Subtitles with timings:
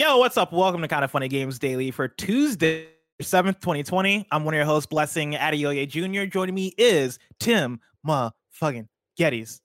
[0.00, 0.52] Yo, what's up?
[0.52, 2.86] Welcome to Kind of Funny Games Daily for Tuesday,
[3.20, 4.28] 7th, 2020.
[4.30, 6.30] I'm one of your hosts, Blessing Adeoye Jr.
[6.30, 8.30] Joining me is Tim Ma
[8.62, 8.86] motherfucking
[9.18, 9.58] Gettys.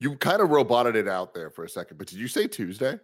[0.00, 2.98] You kind of roboted it out there for a second, but did you say Tuesday?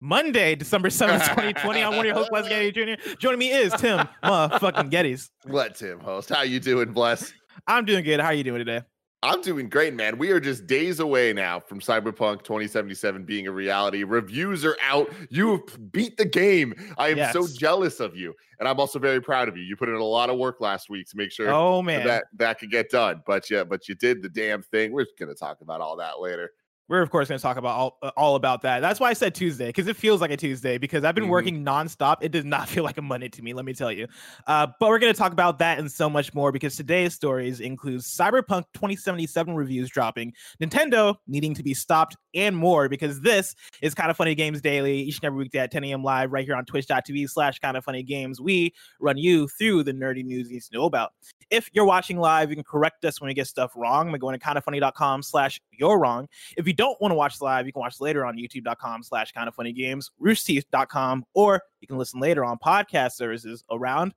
[0.00, 1.82] Monday, December 7th, 2020.
[1.82, 3.16] I'm one of your hosts, Blessing Adeoye Jr.
[3.18, 5.28] Joining me is Tim Ma motherfucking Gettys.
[5.42, 6.28] What, Tim host.
[6.28, 7.32] How you doing, Bless?
[7.66, 8.20] I'm doing good.
[8.20, 8.82] How are you doing today?
[9.26, 10.18] I'm doing great, man.
[10.18, 14.04] We are just days away now from Cyberpunk 2077 being a reality.
[14.04, 15.12] Reviews are out.
[15.30, 16.72] You have beat the game.
[16.96, 17.32] I am yes.
[17.32, 18.34] so jealous of you.
[18.60, 19.64] And I'm also very proud of you.
[19.64, 22.06] You put in a lot of work last week to make sure oh, man.
[22.06, 23.20] that that could get done.
[23.26, 24.92] But yeah, but you did the damn thing.
[24.92, 26.52] We're going to talk about all that later
[26.88, 28.80] we're of course going to talk about all, uh, all about that.
[28.80, 31.32] That's why I said Tuesday because it feels like a Tuesday because I've been mm-hmm.
[31.32, 32.18] working nonstop.
[32.20, 34.06] It does not feel like a Monday to me, let me tell you.
[34.46, 37.60] Uh, but we're going to talk about that and so much more because today's stories
[37.60, 43.94] include Cyberpunk 2077 reviews dropping, Nintendo needing to be stopped, and more because this is
[43.94, 46.04] kind of funny games daily each and every weekday at 10 a.m.
[46.04, 48.40] live right here on twitch.tv slash kind of funny games.
[48.40, 51.12] We run you through the nerdy news you need to know about.
[51.50, 54.38] If you're watching live, you can correct us when we get stuff wrong by going
[54.38, 56.28] to kindoffunny.com slash you're wrong.
[56.56, 59.48] If you don't want to watch live, you can watch later on youtube.com slash kind
[59.48, 64.14] of funny games, roosterteeth.com, or you can listen later on podcast services around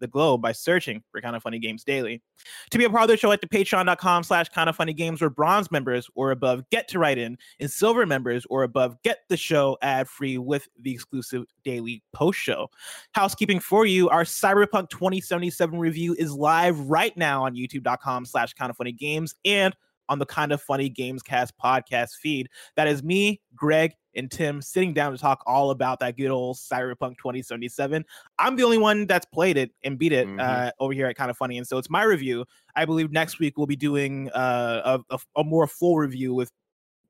[0.00, 2.22] the globe by searching for Kind of Funny Games Daily.
[2.70, 5.20] To be a part of the show at the patreon.com slash kind of funny games
[5.20, 9.18] where bronze members or above get to write in and silver members or above get
[9.28, 12.68] the show ad free with the exclusive daily post show.
[13.12, 18.70] Housekeeping for you, our Cyberpunk 2077 review is live right now on youtube.com slash kind
[18.70, 19.76] of funny games and
[20.10, 22.48] on the Kind of Funny Games Cast podcast feed.
[22.76, 26.56] That is me, Greg, and Tim sitting down to talk all about that good old
[26.56, 28.04] Cyberpunk 2077.
[28.38, 30.40] I'm the only one that's played it and beat it mm-hmm.
[30.40, 32.44] uh, over here at Kind of Funny, and so it's my review.
[32.76, 36.50] I believe next week we'll be doing uh, a, a, a, more full review with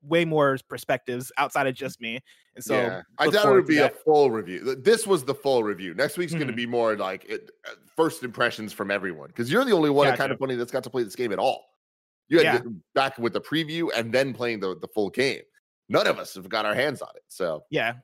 [0.03, 2.19] way more perspectives outside of just me.
[2.55, 3.01] And so yeah.
[3.17, 3.93] I doubt it would be that.
[3.93, 4.75] a full review.
[4.75, 5.93] This was the full review.
[5.93, 6.39] Next week's mm-hmm.
[6.39, 9.89] going to be more like it, uh, first impressions from everyone because you're the only
[9.89, 10.17] one gotcha.
[10.17, 11.70] kind of funny that's got to play this game at all.
[12.31, 12.59] You had yeah.
[12.95, 15.41] back with the preview and then playing the, the full game.
[15.89, 17.23] None of us have got our hands on it.
[17.27, 17.95] So yeah.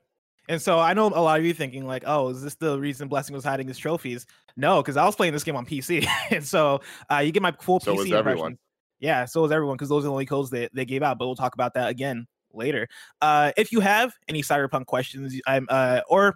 [0.49, 3.07] And so I know a lot of you thinking like, oh, is this the reason
[3.07, 4.25] Blessing was hiding his trophies?
[4.57, 7.53] No, because I was playing this game on PC, and so uh, you get my
[7.53, 8.57] full so PC impression.
[8.99, 11.17] Yeah, so is everyone because those are the only codes they, they gave out.
[11.17, 12.89] But we'll talk about that again later.
[13.21, 16.35] Uh, if you have any cyberpunk questions, I'm uh, or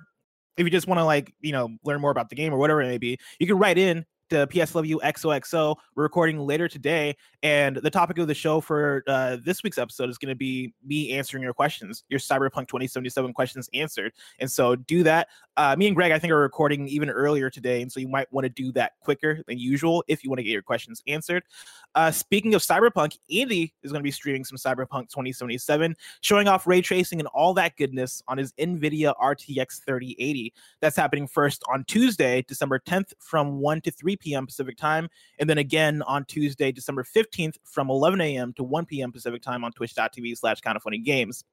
[0.55, 2.81] if you just want to like you know learn more about the game or whatever
[2.81, 5.75] it may be, you can write in to PSW XOXO.
[5.93, 10.09] We're recording later today, and the topic of the show for uh, this week's episode
[10.09, 14.13] is going to be me answering your questions, your Cyberpunk 2077 questions answered.
[14.39, 15.27] And so do that.
[15.57, 18.31] Uh, me and Greg, I think, are recording even earlier today, and so you might
[18.31, 21.43] want to do that quicker than usual if you want to get your questions answered.
[21.93, 26.65] Uh, speaking of Cyberpunk, Andy is going to be streaming some Cyberpunk 2077, showing off
[26.65, 30.53] ray tracing and all that goodness on his NVIDIA RTX 3080.
[30.79, 34.45] That's happening first on Tuesday, December 10th from 1 to 3 p.m.
[34.45, 35.09] Pacific time,
[35.39, 38.53] and then again on Tuesday, December 15th from 11 a.m.
[38.53, 39.11] to 1 p.m.
[39.11, 41.43] Pacific time on twitch.tv slash kind of funny games.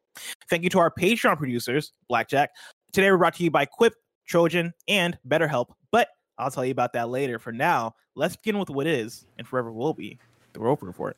[0.48, 2.50] Thank you to our Patreon producers, Blackjack.
[2.92, 3.94] Today we're brought to you by Quip,
[4.26, 7.38] Trojan, and BetterHelp, but I'll tell you about that later.
[7.38, 10.18] For now, let's begin with what is and forever will be
[10.58, 11.16] the Roper Report.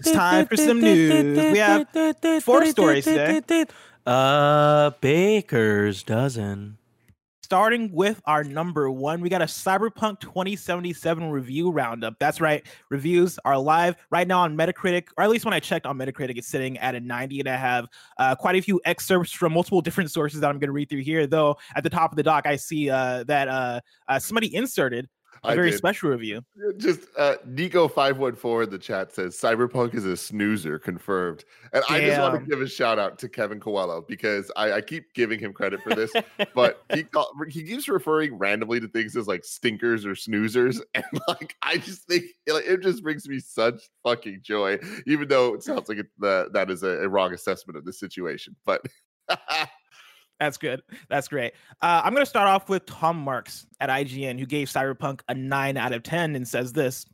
[0.00, 1.52] It's time for some news.
[1.52, 1.86] We have
[2.42, 3.66] four stories today.
[4.06, 6.78] A baker's dozen
[7.48, 12.18] starting with our number one, we got a Cyberpunk 2077 review roundup.
[12.18, 12.62] That's right.
[12.90, 16.36] Reviews are live right now on Metacritic, or at least when I checked on Metacritic,
[16.36, 17.40] it's sitting at a 90.
[17.40, 17.86] And I have
[18.18, 21.00] uh, quite a few excerpts from multiple different sources that I'm going to read through
[21.00, 21.26] here.
[21.26, 25.08] Though at the top of the doc, I see uh, that uh, uh somebody inserted
[25.44, 26.42] a very special review.
[26.76, 31.44] Just uh, Nico five one four in the chat says Cyberpunk is a snoozer confirmed,
[31.72, 31.96] and Damn.
[31.96, 35.12] I just want to give a shout out to Kevin Coelho because I, I keep
[35.14, 36.12] giving him credit for this,
[36.54, 37.06] but he
[37.48, 42.02] he keeps referring randomly to things as like stinkers or snoozers, and like I just
[42.04, 46.06] think it, it just brings me such fucking joy, even though it sounds like it,
[46.18, 48.84] the, that is a, a wrong assessment of the situation, but.
[50.40, 50.82] That's good.
[51.08, 51.54] That's great.
[51.82, 55.34] Uh, I'm going to start off with Tom Marks at IGN, who gave Cyberpunk a
[55.34, 57.06] 9 out of 10 and says this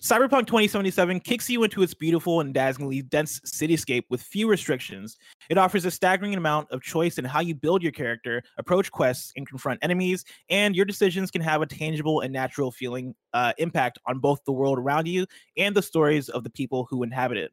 [0.00, 5.16] Cyberpunk 2077 kicks you into its beautiful and dazzlingly dense cityscape with few restrictions.
[5.50, 9.32] It offers a staggering amount of choice in how you build your character, approach quests,
[9.34, 13.98] and confront enemies, and your decisions can have a tangible and natural feeling uh, impact
[14.06, 15.26] on both the world around you
[15.56, 17.50] and the stories of the people who inhabit it.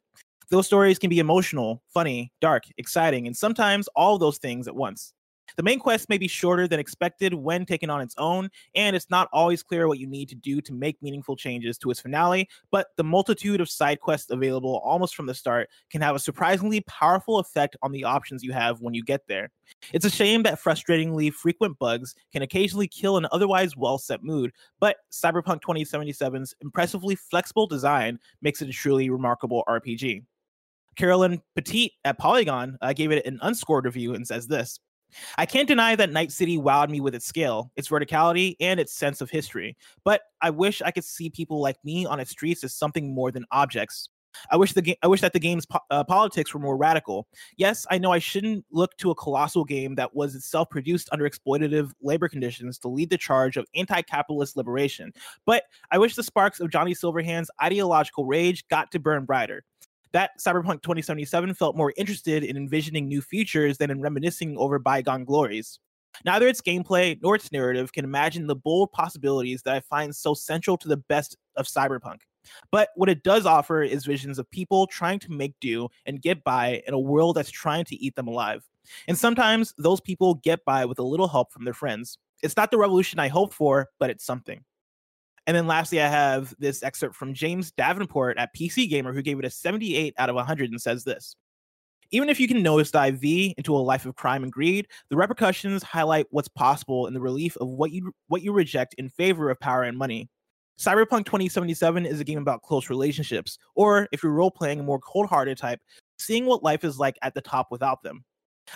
[0.51, 5.14] Those stories can be emotional, funny, dark, exciting, and sometimes all those things at once.
[5.57, 9.09] The main quest may be shorter than expected when taken on its own, and it's
[9.09, 12.49] not always clear what you need to do to make meaningful changes to its finale,
[12.71, 16.81] but the multitude of side quests available almost from the start can have a surprisingly
[16.81, 19.49] powerful effect on the options you have when you get there.
[19.93, 24.51] It's a shame that frustratingly frequent bugs can occasionally kill an otherwise well set mood,
[24.79, 30.23] but Cyberpunk 2077's impressively flexible design makes it a truly remarkable RPG.
[30.95, 34.79] Carolyn Petit at Polygon uh, gave it an unscored review and says this
[35.37, 38.93] I can't deny that Night City wowed me with its scale, its verticality, and its
[38.93, 42.63] sense of history, but I wish I could see people like me on its streets
[42.63, 44.09] as something more than objects.
[44.51, 44.95] I wish the game.
[45.01, 47.27] I wish that the game's po- uh, politics were more radical.
[47.57, 51.29] Yes, I know I shouldn't look to a colossal game that was itself produced under
[51.29, 55.13] exploitative labor conditions to lead the charge of anti-capitalist liberation.
[55.45, 59.63] But I wish the sparks of Johnny Silverhand's ideological rage got to burn brighter
[60.15, 65.25] that Cyberpunk 2077 felt more interested in envisioning new futures than in reminiscing over bygone
[65.25, 65.77] glories.
[66.23, 70.33] Neither its gameplay nor its narrative can imagine the bold possibilities that I find so
[70.33, 72.19] central to the best of Cyberpunk.
[72.71, 76.45] But what it does offer is visions of people trying to make do and get
[76.45, 78.63] by in a world that's trying to eat them alive.
[79.09, 82.19] And sometimes those people get by with a little help from their friends.
[82.41, 84.63] It's not the revolution I hoped for, but it's something.
[85.47, 89.37] And then lastly, I have this excerpt from James Davenport at PC Gamer, who gave
[89.37, 91.35] it a 78 out of 100 and says this.
[92.11, 95.83] Even if you can nosedive V into a life of crime and greed, the repercussions
[95.83, 99.59] highlight what's possible in the relief of what you what you reject in favor of
[99.59, 100.29] power and money.
[100.79, 104.99] Cyberpunk 2077 is a game about close relationships, or if you're role playing a more
[104.99, 105.79] cold hearted type,
[106.19, 108.23] seeing what life is like at the top without them.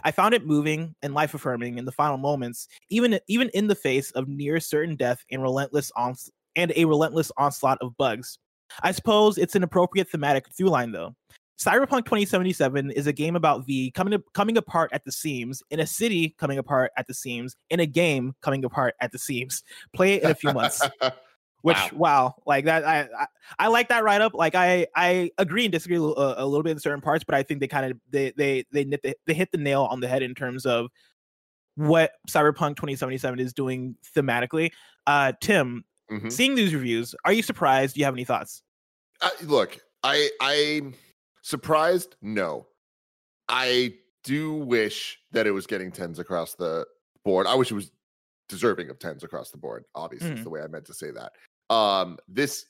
[0.03, 3.75] I found it moving and life affirming in the final moments, even even in the
[3.75, 8.37] face of near certain death and relentless ons- and a relentless onslaught of bugs.
[8.83, 11.15] I suppose it's an appropriate thematic through line, though.
[11.59, 15.87] Cyberpunk 2077 is a game about V coming coming apart at the seams, in a
[15.87, 19.63] city coming apart at the seams, in a game coming apart at the seams.
[19.93, 20.81] Play it in a few months.
[21.61, 21.89] Which wow.
[21.91, 22.35] wow.
[22.45, 23.27] like that I, I,
[23.59, 24.33] I like that write up.
[24.33, 27.43] Like I I agree and disagree a, a, little bit in certain parts, but I
[27.43, 30.23] think they kind of they they they they, they hit the nail on the head
[30.23, 30.87] in terms of
[31.75, 34.71] what Cyberpunk 2077 is doing thematically.
[35.05, 36.29] Uh Tim, Mm-hmm.
[36.29, 37.95] Seeing these reviews, are you surprised?
[37.95, 38.63] Do you have any thoughts?
[39.21, 40.93] Uh, look, I I'm
[41.41, 42.15] surprised.
[42.21, 42.67] No,
[43.47, 46.85] I do wish that it was getting tens across the
[47.23, 47.47] board.
[47.47, 47.91] I wish it was
[48.47, 49.85] deserving of tens across the board.
[49.95, 50.43] Obviously, mm-hmm.
[50.43, 51.33] the way I meant to say that.
[51.73, 52.65] Um, this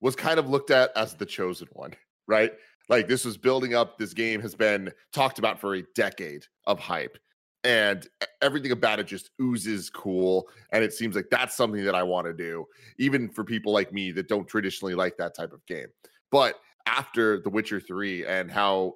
[0.00, 1.94] was kind of looked at as the chosen one,
[2.26, 2.52] right?
[2.88, 3.98] Like this was building up.
[3.98, 7.18] This game has been talked about for a decade of hype
[7.68, 8.08] and
[8.42, 12.26] everything about it just oozes cool and it seems like that's something that i want
[12.26, 12.64] to do
[12.98, 15.86] even for people like me that don't traditionally like that type of game.
[16.30, 18.94] But after the witcher 3 and how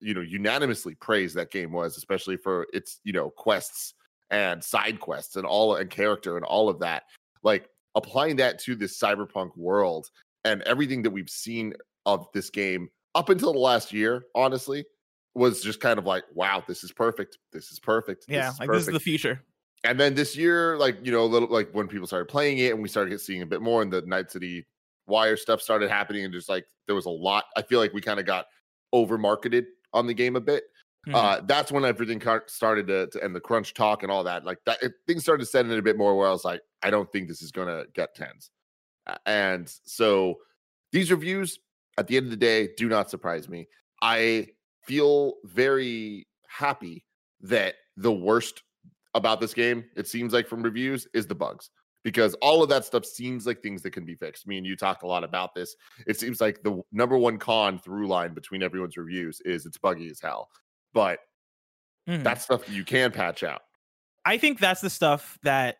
[0.00, 3.94] you know unanimously praised that game was especially for its you know quests
[4.30, 7.04] and side quests and all and character and all of that
[7.42, 10.10] like applying that to this cyberpunk world
[10.44, 11.72] and everything that we've seen
[12.06, 14.84] of this game up until the last year honestly
[15.34, 17.38] was just kind of like, wow, this is perfect.
[17.52, 18.26] This is perfect.
[18.28, 18.86] Yeah, is like perfect.
[18.86, 19.42] this is the future.
[19.84, 22.72] And then this year, like you know, a little like when people started playing it
[22.72, 24.66] and we started seeing a bit more, and the Night City
[25.06, 27.44] Wire stuff started happening, and just like there was a lot.
[27.56, 28.46] I feel like we kind of got
[28.92, 30.64] over marketed on the game a bit.
[31.06, 31.14] Mm-hmm.
[31.14, 34.46] Uh, that's when everything started to, to, and the crunch talk and all that.
[34.46, 36.16] Like that, it, things started to setting in a bit more.
[36.16, 38.50] Where I was like, I don't think this is gonna get tens.
[39.26, 40.36] And so
[40.92, 41.58] these reviews,
[41.98, 43.68] at the end of the day, do not surprise me.
[44.00, 44.48] I
[44.86, 47.04] feel very happy
[47.40, 48.62] that the worst
[49.14, 51.70] about this game, it seems like from reviews, is the bugs.
[52.02, 54.46] Because all of that stuff seems like things that can be fixed.
[54.46, 55.74] Me and you talked a lot about this.
[56.06, 60.10] It seems like the number one con through line between everyone's reviews is it's buggy
[60.10, 60.50] as hell.
[60.92, 61.20] But
[62.06, 62.22] mm-hmm.
[62.22, 63.62] that's stuff that you can patch out.
[64.26, 65.76] I think that's the stuff that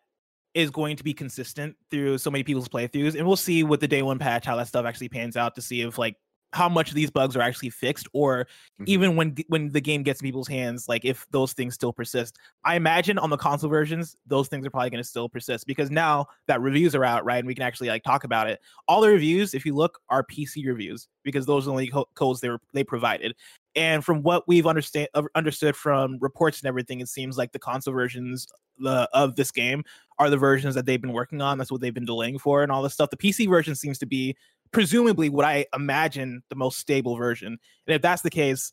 [0.55, 3.87] is going to be consistent through so many people's playthroughs and we'll see with the
[3.87, 6.15] day one patch how that stuff actually pans out to see if like
[6.55, 8.85] how much of these bugs are actually fixed or mm-hmm.
[8.87, 12.37] even when when the game gets in people's hands like if those things still persist.
[12.63, 15.91] I imagine on the console versions those things are probably going to still persist because
[15.91, 19.01] now that reviews are out right and we can actually like talk about it all
[19.01, 22.39] the reviews if you look are pc reviews because those are the only co- codes
[22.39, 23.35] they were they provided.
[23.75, 27.93] And from what we've understand understood from reports and everything it seems like the console
[27.93, 28.47] versions
[28.77, 29.83] the, of this game
[30.17, 31.57] are the versions that they've been working on.
[31.57, 33.09] That's what they've been delaying for and all this stuff.
[33.09, 34.37] The pc version seems to be
[34.71, 37.57] presumably what I imagine the most stable version.
[37.87, 38.71] And if that's the case,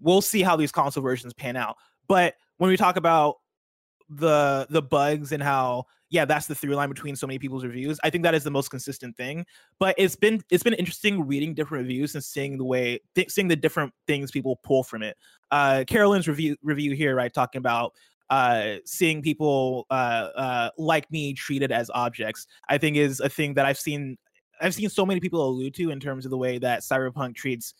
[0.00, 1.76] we'll see how these console versions pan out.
[2.08, 3.36] But when we talk about
[4.10, 8.00] the the bugs and how yeah that's the through line between so many people's reviews
[8.02, 9.46] i think that is the most consistent thing
[9.78, 13.46] but it's been it's been interesting reading different reviews and seeing the way th- seeing
[13.46, 15.16] the different things people pull from it
[15.52, 17.92] uh carolyn's review review here right talking about
[18.30, 23.54] uh, seeing people uh, uh, like me treated as objects, I think is a thing
[23.54, 24.16] that I've seen
[24.60, 27.74] I've seen so many people allude to in terms of the way that cyberpunk treats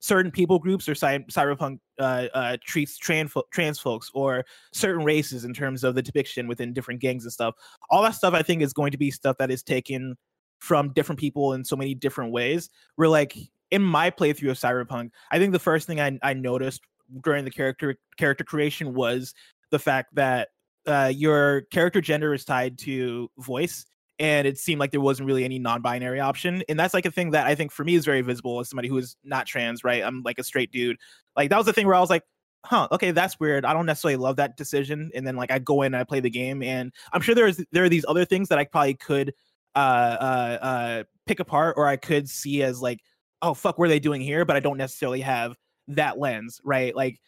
[0.00, 5.04] certain people groups or cy- cyberpunk uh, uh, treats trans, fo- trans folks or certain
[5.04, 7.54] races in terms of the depiction within different gangs and stuff.
[7.90, 10.16] All that stuff i think is going to be stuff that is taken
[10.58, 12.68] from different people in so many different ways.
[12.96, 13.36] We're like
[13.70, 16.82] in my playthrough of cyberpunk i think the first thing i, I noticed
[17.22, 19.34] during the character character creation was
[19.70, 20.48] the fact that
[20.86, 23.86] uh, your character gender is tied to voice
[24.18, 27.30] and it seemed like there wasn't really any non-binary option and that's like a thing
[27.30, 30.02] that i think for me is very visible as somebody who is not trans right?
[30.02, 30.96] I'm like a straight dude.
[31.36, 32.22] Like that was the thing where i was like
[32.64, 33.64] huh okay that's weird.
[33.64, 35.10] I don't necessarily love that decision.
[35.14, 37.60] And then like i go in and i play the game and i'm sure there's
[37.72, 39.34] there are these other things that i probably could
[39.74, 43.00] uh uh uh pick apart or i could see as like
[43.42, 44.44] oh fuck what are they doing here?
[44.44, 45.56] But i don't necessarily have
[45.88, 46.94] that lens right?
[46.96, 47.20] Like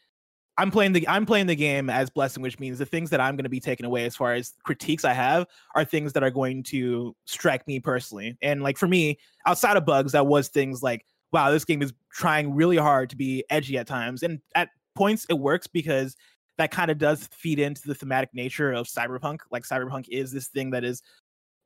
[0.59, 3.37] I'm playing the I'm playing the game as blessing, which means the things that I'm
[3.37, 5.47] going to be taking away as far as critiques I have
[5.77, 8.37] are things that are going to strike me personally.
[8.43, 11.93] And like for me, outside of bugs, that was things like, wow, this game is
[12.12, 16.17] trying really hard to be edgy at times, and at points it works because
[16.59, 19.38] that kind of does feed into the thematic nature of cyberpunk.
[19.53, 21.03] Like cyberpunk is this thing that is,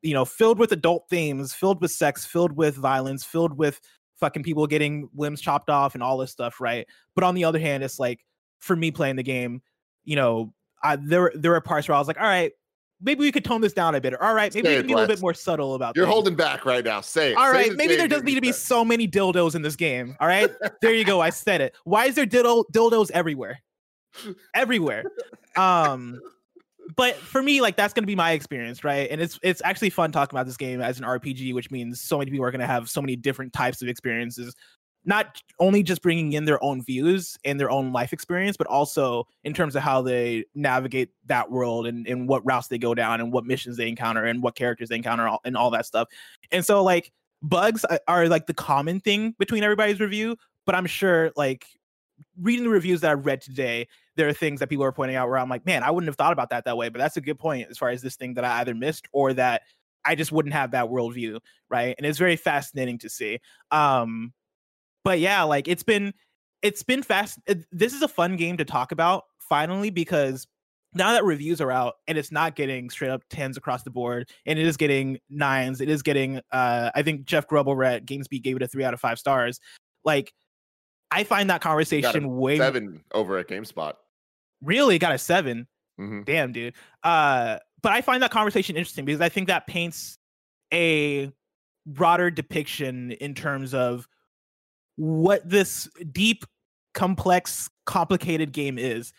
[0.02, 3.80] you know, filled with adult themes, filled with sex, filled with violence, filled with
[4.20, 6.86] fucking people getting limbs chopped off and all this stuff, right?
[7.14, 8.20] But on the other hand, it's like
[8.62, 9.60] for me playing the game,
[10.04, 10.52] you know,
[10.82, 12.52] I, there there were parts where I was like, all right,
[13.00, 14.14] maybe we could tone this down a bit.
[14.14, 15.96] Or, all right, maybe Say we can be a little bit more subtle about.
[15.96, 16.14] You're things.
[16.14, 17.00] holding back right now.
[17.00, 17.36] Say it.
[17.36, 20.16] All Say right, maybe there doesn't need to be so many dildos in this game.
[20.20, 20.50] All right,
[20.80, 21.20] there you go.
[21.20, 21.74] I said it.
[21.84, 23.60] Why is there dildo dildos everywhere?
[24.54, 25.04] everywhere.
[25.56, 26.20] Um,
[26.96, 29.10] but for me, like that's gonna be my experience, right?
[29.10, 32.18] And it's it's actually fun talking about this game as an RPG, which means so
[32.18, 34.54] many people are gonna have so many different types of experiences
[35.04, 39.26] not only just bringing in their own views and their own life experience, but also
[39.44, 43.20] in terms of how they navigate that world and, and what routes they go down
[43.20, 46.08] and what missions they encounter and what characters they encounter and all that stuff.
[46.52, 47.10] And so, like,
[47.42, 51.66] bugs are like the common thing between everybody's review, but I'm sure, like,
[52.40, 55.28] reading the reviews that I've read today, there are things that people are pointing out
[55.28, 56.88] where I'm like, man, I wouldn't have thought about that that way.
[56.88, 59.32] But that's a good point as far as this thing that I either missed or
[59.34, 59.62] that
[60.04, 61.40] I just wouldn't have that worldview,
[61.70, 61.94] right?
[61.96, 63.40] And it's very fascinating to see.
[63.70, 64.32] Um,
[65.04, 66.14] but yeah, like it's been
[66.62, 67.38] it's been fast.
[67.70, 70.46] This is a fun game to talk about finally because
[70.94, 74.28] now that reviews are out and it's not getting straight up tens across the board
[74.46, 78.06] and it is getting nines, it is getting uh I think Jeff Grubb over at
[78.06, 79.60] GamesBeat gave it a three out of five stars.
[80.04, 80.32] Like
[81.10, 83.94] I find that conversation way seven over at GameSpot.
[84.62, 85.66] Really got a 7
[86.00, 86.22] mm-hmm.
[86.22, 86.74] Damn, dude.
[87.02, 90.18] Uh, but I find that conversation interesting because I think that paints
[90.72, 91.30] a
[91.84, 94.08] broader depiction in terms of
[94.96, 96.44] what this deep,
[96.94, 99.12] complex, complicated game is.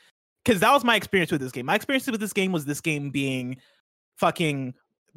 [0.44, 1.66] Because that was my experience with this game.
[1.66, 3.58] My experience with this game was this game being
[4.18, 4.74] fucking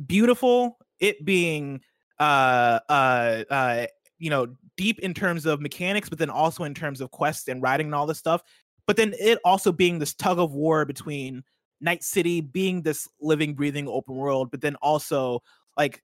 [0.07, 1.81] beautiful, it being
[2.19, 3.87] uh uh uh
[4.19, 4.47] you know
[4.77, 7.95] deep in terms of mechanics, but then also in terms of quests and writing and
[7.95, 8.43] all this stuff.
[8.87, 11.43] But then it also being this tug of war between
[11.81, 15.43] Night City being this living, breathing open world, but then also
[15.77, 16.03] like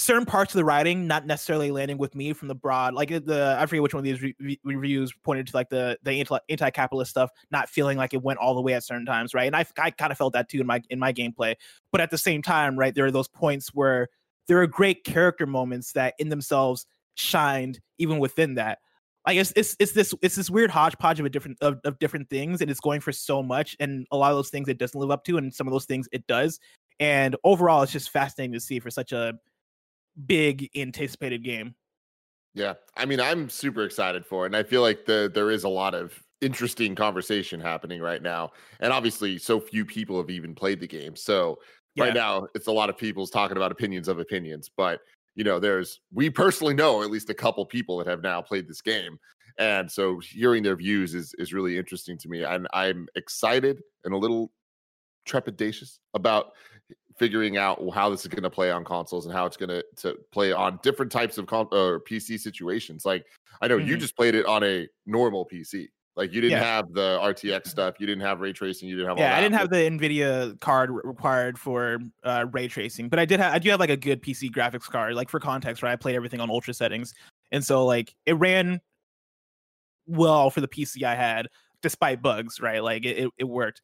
[0.00, 3.56] certain parts of the writing not necessarily landing with me from the broad like the
[3.58, 7.30] i forget which one of these re- reviews pointed to like the the anti-capitalist stuff
[7.50, 9.46] not feeling like it went all the way at certain times right?
[9.46, 11.54] And i, I kind of felt that too in my in my gameplay.
[11.92, 14.08] But at the same time right there are those points where
[14.48, 18.78] there are great character moments that in themselves shined even within that.
[19.26, 22.30] I guess it's it's this it's this weird hodgepodge of a different of, of different
[22.30, 24.98] things, and it's going for so much, and a lot of those things it doesn't
[24.98, 26.58] live up to, and some of those things it does.
[27.00, 29.34] And overall, it's just fascinating to see for such a
[30.26, 31.74] big anticipated game.
[32.54, 35.62] Yeah, I mean, I'm super excited for it, and I feel like the there is
[35.64, 38.50] a lot of interesting conversation happening right now,
[38.80, 41.14] and obviously, so few people have even played the game.
[41.16, 41.58] So
[41.94, 42.06] Yeah.
[42.06, 45.00] Right now, it's a lot of people's talking about opinions of opinions, but
[45.34, 48.68] you know, there's we personally know at least a couple people that have now played
[48.68, 49.18] this game,
[49.58, 54.14] and so hearing their views is is really interesting to me, and I'm excited and
[54.14, 54.52] a little
[55.28, 56.52] trepidatious about
[57.20, 59.84] figuring out how this is going to play on consoles and how it's going to
[59.94, 63.04] to play on different types of con- or PC situations.
[63.04, 63.26] Like
[63.60, 63.88] I know mm-hmm.
[63.88, 65.88] you just played it on a normal PC.
[66.16, 66.64] Like you didn't yeah.
[66.64, 69.18] have the RTX stuff, you didn't have ray tracing, you didn't have.
[69.18, 73.38] Yeah, I didn't have the Nvidia card required for uh, ray tracing, but I did
[73.38, 73.52] have.
[73.52, 75.14] I do have like a good PC graphics card.
[75.14, 75.92] Like for context, right?
[75.92, 77.14] I played everything on ultra settings,
[77.52, 78.80] and so like it ran
[80.06, 81.48] well for the PC I had,
[81.82, 82.60] despite bugs.
[82.60, 83.82] Right, like it, it, it worked.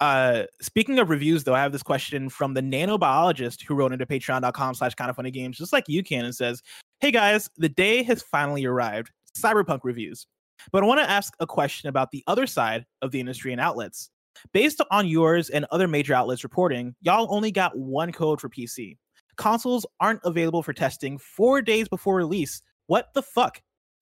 [0.00, 4.06] Uh, speaking of reviews, though, I have this question from the nanobiologist who wrote into
[4.06, 6.62] patreon.com slash kind of funny games, just like you can, and says,
[7.00, 9.10] Hey guys, the day has finally arrived.
[9.36, 10.26] Cyberpunk reviews.
[10.72, 13.60] But I want to ask a question about the other side of the industry and
[13.60, 14.10] outlets.
[14.52, 18.96] Based on yours and other major outlets reporting, y'all only got one code for PC.
[19.36, 22.62] Consoles aren't available for testing four days before release.
[22.86, 23.60] What the fuck?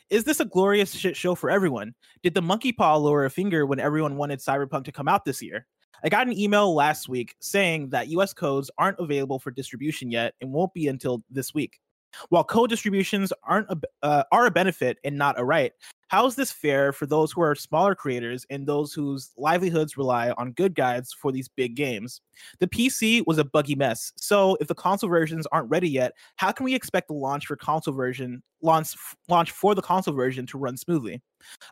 [0.08, 1.94] Is this a glorious shit show for everyone?
[2.22, 5.42] Did the monkey paw lower a finger when everyone wanted Cyberpunk to come out this
[5.42, 5.66] year?
[6.04, 10.34] I got an email last week saying that US codes aren't available for distribution yet
[10.40, 11.80] and won't be until this week.
[12.28, 15.72] While code distributions aren't a, uh, are a benefit and not a right,
[16.08, 20.30] how is this fair for those who are smaller creators and those whose livelihoods rely
[20.32, 22.20] on good guides for these big games?
[22.60, 26.52] The PC was a buggy mess, so if the console versions aren't ready yet, how
[26.52, 28.94] can we expect the launch for console version launch
[29.28, 31.22] launch for the console version to run smoothly?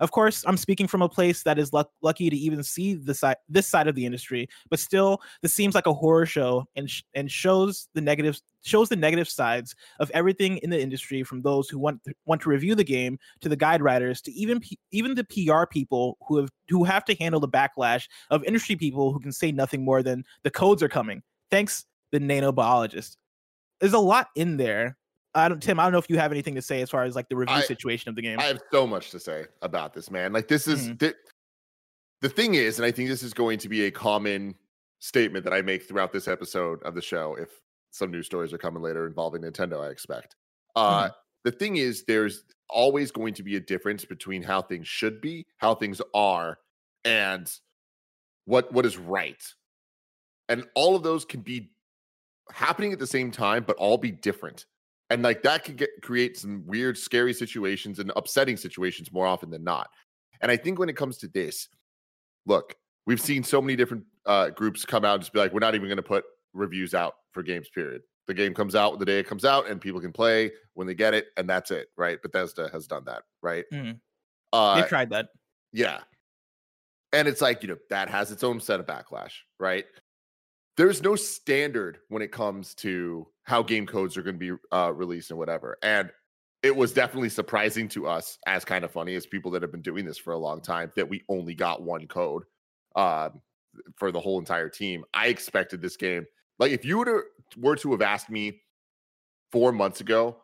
[0.01, 3.15] Of course, I'm speaking from a place that is luck- lucky to even see the
[3.15, 6.89] side this side of the industry, but still, this seems like a horror show and
[6.89, 11.43] sh- and shows the negative shows the negative sides of everything in the industry from
[11.43, 14.61] those who want th- want to review the game to the guide writers to even
[14.61, 18.77] P- even the PR people who have who have to handle the backlash of industry
[18.77, 21.23] people who can say nothing more than the codes are coming.
[21.51, 23.17] Thanks, the nanobiologist.
[23.81, 24.97] There's a lot in there
[25.35, 25.81] I don't, Tim.
[25.81, 27.57] I don't know if you have anything to say as far as like the review
[27.57, 28.39] I, situation of the game.
[28.39, 30.33] I have so much to say about this, man.
[30.33, 30.97] Like this is mm-hmm.
[30.99, 31.15] the,
[32.21, 34.55] the thing is, and I think this is going to be a common
[35.01, 37.37] statement that I make throughout this episode of the show.
[37.39, 37.49] If
[37.91, 40.37] some news stories are coming later involving Nintendo, I expect.
[40.77, 41.13] Uh, mm-hmm.
[41.45, 45.47] The thing is, there's always going to be a difference between how things should be,
[45.59, 46.59] how things are,
[47.05, 47.51] and
[48.45, 49.43] what what is right.
[50.49, 51.71] And all of those can be
[52.53, 54.67] happening at the same time, but all be different.
[55.11, 59.51] And like that could get create some weird scary situations and upsetting situations more often
[59.51, 59.89] than not.
[60.41, 61.69] And i think when it comes to this
[62.47, 62.75] look
[63.07, 65.75] we've seen so many different uh, groups come out and just be like we're not
[65.75, 69.19] even going to put reviews out for games period the game comes out the day
[69.19, 72.23] it comes out and people can play when they get it and that's it right
[72.23, 73.99] bethesda has done that right mm.
[74.53, 75.29] uh, they've tried that
[75.73, 76.01] yeah
[77.13, 79.85] and it's like you know that has its own set of backlash right
[80.77, 84.93] there's no standard when it comes to how game codes are going to be uh,
[84.93, 85.79] released and whatever.
[85.83, 86.11] And
[86.63, 89.83] it was definitely surprising to us as kind of funny as people that have been
[89.83, 92.45] doing this for a long time that we only got one code
[92.97, 93.29] uh,
[93.97, 95.05] for the whole entire team.
[95.13, 96.27] I expected this game
[96.59, 97.23] like if you were to,
[97.57, 98.61] were to have asked me
[99.53, 100.37] four months ago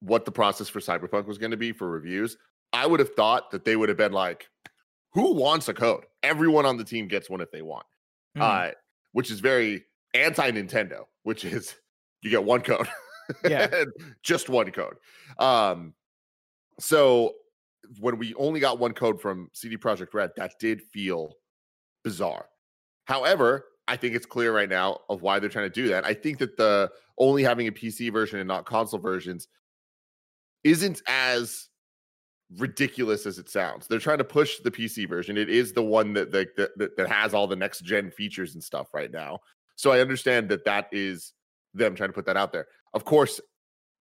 [0.00, 2.36] what the process for Cyberpunk was going to be for reviews,
[2.72, 4.48] I would have thought that they would have been like,
[5.12, 6.04] "Who wants a code?
[6.22, 7.86] Everyone on the team gets one if they want."
[8.36, 8.42] Mm.
[8.42, 8.72] Uh,
[9.12, 9.84] which is very
[10.14, 11.76] anti Nintendo, which is
[12.22, 12.88] you get one code.
[13.48, 13.84] Yeah.
[14.22, 14.96] just one code.
[15.38, 15.94] Um,
[16.80, 17.34] so
[18.00, 21.34] when we only got one code from CD Projekt Red, that did feel
[22.04, 22.46] bizarre.
[23.04, 26.04] However, I think it's clear right now of why they're trying to do that.
[26.04, 29.48] I think that the only having a PC version and not console versions
[30.64, 31.68] isn't as
[32.58, 33.86] ridiculous as it sounds.
[33.86, 35.36] They're trying to push the PC version.
[35.36, 38.62] It is the one that that that, that has all the next gen features and
[38.62, 39.40] stuff right now.
[39.76, 41.32] So I understand that that is
[41.74, 42.66] them trying to put that out there.
[42.94, 43.40] Of course,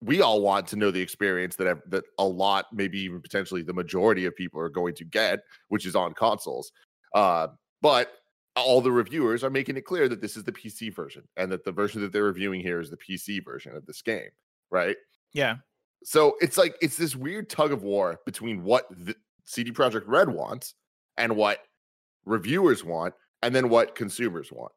[0.02, 3.74] we all want to know the experience that that a lot, maybe even potentially the
[3.74, 5.39] majority of people are going to get,
[5.70, 6.72] which is on consoles.
[7.15, 7.48] Uh,
[7.82, 8.12] but
[8.56, 11.64] all the reviewers are making it clear that this is the PC version and that
[11.64, 14.30] the version that they're reviewing here is the PC version of this game,
[14.70, 14.98] right?
[15.34, 15.58] Yeah.
[16.04, 20.30] So it's like it's this weird tug of war between what the CD Projekt Red
[20.30, 20.76] wants
[21.18, 21.60] and what
[22.26, 24.72] reviewers want, and then what consumers want.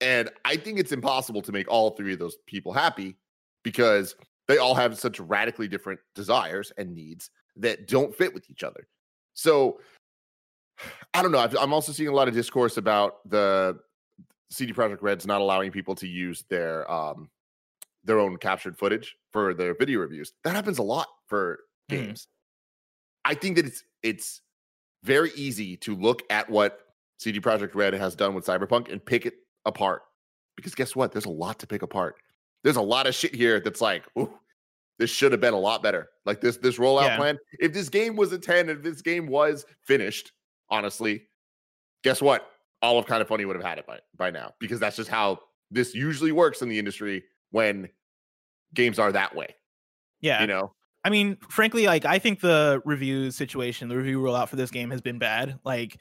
[0.00, 3.16] And I think it's impossible to make all three of those people happy
[3.62, 4.14] because
[4.48, 8.88] they all have such radically different desires and needs that don't fit with each other.
[9.34, 9.80] So
[11.14, 11.46] I don't know.
[11.58, 13.78] I'm also seeing a lot of discourse about the
[14.50, 17.30] CD Projekt Red's not allowing people to use their um,
[18.04, 20.32] their own captured footage for their video reviews.
[20.44, 21.96] That happens a lot for mm.
[21.96, 22.28] games.
[23.24, 24.40] I think that it's it's
[25.02, 26.80] very easy to look at what
[27.18, 29.34] CD Projekt Red has done with Cyberpunk and pick it
[29.66, 30.02] apart
[30.56, 31.12] because guess what?
[31.12, 32.16] There's a lot to pick apart.
[32.62, 34.32] There's a lot of shit here that's like, ooh,
[34.98, 36.10] this should have been a lot better.
[36.26, 37.16] Like this this rollout yeah.
[37.16, 37.38] plan.
[37.58, 40.32] If this game was a 10, if this game was finished,
[40.70, 41.24] honestly,
[42.02, 42.46] guess what?
[42.82, 45.10] All of kind of funny would have had it by, by now because that's just
[45.10, 47.88] how this usually works in the industry when
[48.74, 49.54] games are that way.
[50.20, 50.40] Yeah.
[50.40, 50.72] You know?
[51.04, 54.90] I mean, frankly, like I think the review situation, the review rollout for this game
[54.90, 55.58] has been bad.
[55.64, 55.96] Like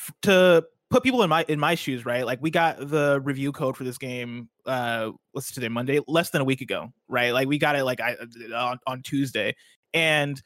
[0.00, 2.24] f- to put people in my in my shoes, right?
[2.24, 6.40] Like we got the review code for this game uh what's today Monday, less than
[6.40, 7.32] a week ago, right?
[7.32, 8.16] Like we got it like I
[8.52, 9.54] uh, on, on Tuesday.
[9.92, 10.40] And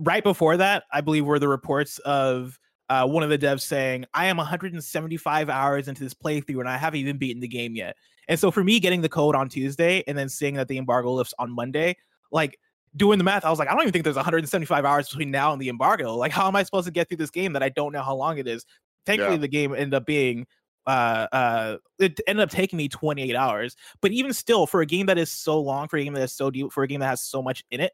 [0.00, 2.58] right before that, I believe were the reports of
[2.88, 6.76] uh, one of the devs saying, I am 175 hours into this playthrough and I
[6.76, 7.96] haven't even beaten the game yet.
[8.26, 11.12] And so for me getting the code on Tuesday and then seeing that the embargo
[11.12, 11.96] lifts on Monday,
[12.32, 12.58] like
[12.96, 15.52] doing the math, I was like, I don't even think there's 175 hours between now
[15.52, 16.16] and the embargo.
[16.16, 18.16] Like, how am I supposed to get through this game that I don't know how
[18.16, 18.64] long it is?
[19.06, 19.40] Thankfully, yeah.
[19.40, 20.46] the game ended up being
[20.86, 25.04] uh uh it ended up taking me 28 hours but even still for a game
[25.04, 27.06] that is so long for a game that is so deep for a game that
[27.06, 27.92] has so much in it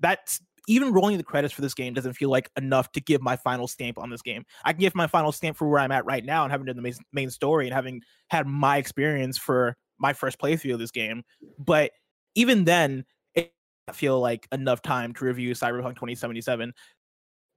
[0.00, 3.36] that's even rolling the credits for this game doesn't feel like enough to give my
[3.36, 4.44] final stamp on this game.
[4.64, 6.76] I can give my final stamp for where I'm at right now and having done
[6.76, 10.90] the main, main story and having had my experience for my first playthrough of this
[10.90, 11.24] game.
[11.58, 11.92] But
[12.34, 13.52] even then, it
[13.92, 16.72] feel like enough time to review Cyberpunk 2077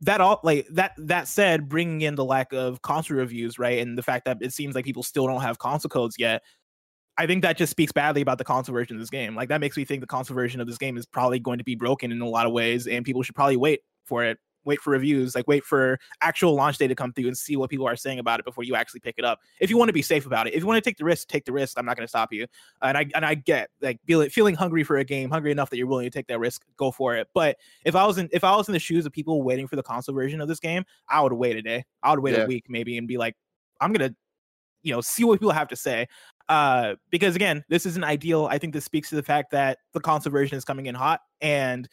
[0.01, 3.97] that all like that that said bringing in the lack of console reviews right and
[3.97, 6.43] the fact that it seems like people still don't have console codes yet
[7.17, 9.61] i think that just speaks badly about the console version of this game like that
[9.61, 12.11] makes me think the console version of this game is probably going to be broken
[12.11, 15.35] in a lot of ways and people should probably wait for it wait for reviews,
[15.35, 18.19] like wait for actual launch day to come through and see what people are saying
[18.19, 19.39] about it before you actually pick it up.
[19.59, 21.27] If you want to be safe about it, if you want to take the risk,
[21.27, 21.79] take the risk.
[21.79, 22.47] I'm not going to stop you.
[22.81, 25.77] And I and I get like feeling feeling hungry for a game, hungry enough that
[25.77, 27.27] you're willing to take that risk, go for it.
[27.33, 29.75] But if I was in if I was in the shoes of people waiting for
[29.75, 31.85] the console version of this game, I would wait a day.
[32.03, 32.43] I would wait yeah.
[32.43, 33.35] a week maybe and be like,
[33.79, 34.15] I'm gonna,
[34.81, 36.07] you know, see what people have to say.
[36.47, 38.47] Uh, because again, this isn't ideal.
[38.49, 41.21] I think this speaks to the fact that the console version is coming in hot
[41.41, 41.89] and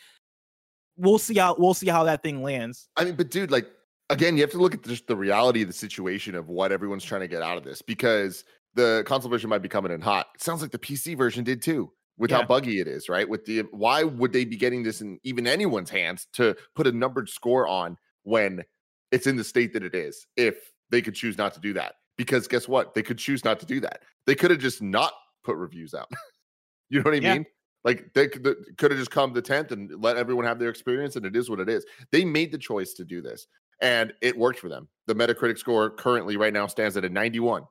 [0.96, 2.88] we'll see how we'll see how that thing lands.
[2.96, 3.66] I mean, but dude, like
[4.10, 7.04] again, you have to look at just the reality of the situation of what everyone's
[7.04, 10.28] trying to get out of this because the console version might be coming in hot.
[10.34, 12.38] It sounds like the PC version did too, with yeah.
[12.38, 13.28] how buggy it is, right?
[13.28, 16.92] With the why would they be getting this in even anyone's hands to put a
[16.92, 18.62] numbered score on when
[19.10, 20.56] it's in the state that it is if
[20.90, 21.94] they could choose not to do that?
[22.16, 22.94] Because guess what?
[22.94, 24.02] They could choose not to do that.
[24.26, 25.12] They could have just not
[25.44, 26.10] put reviews out.
[26.90, 27.34] you know what I yeah.
[27.34, 27.46] mean?
[27.84, 31.26] Like they could, have just come the 10th and let everyone have their experience, and
[31.26, 31.84] it is what it is.
[32.12, 33.48] They made the choice to do this,
[33.80, 34.88] and it worked for them.
[35.08, 37.64] The Metacritic score currently right now stands at a 91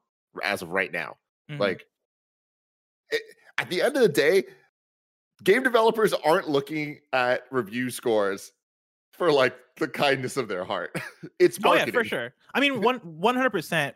[0.44, 1.16] as of right now.
[1.50, 1.62] Mm-hmm.
[1.62, 1.86] Like
[3.10, 3.22] it,
[3.58, 4.44] at the end of the day,
[5.44, 8.52] game developers aren't looking at review scores
[9.14, 11.00] for like the kindness of their heart.
[11.40, 11.96] it's marketing.
[11.96, 12.34] Oh yeah, for sure.
[12.54, 13.96] I mean, one one hundred percent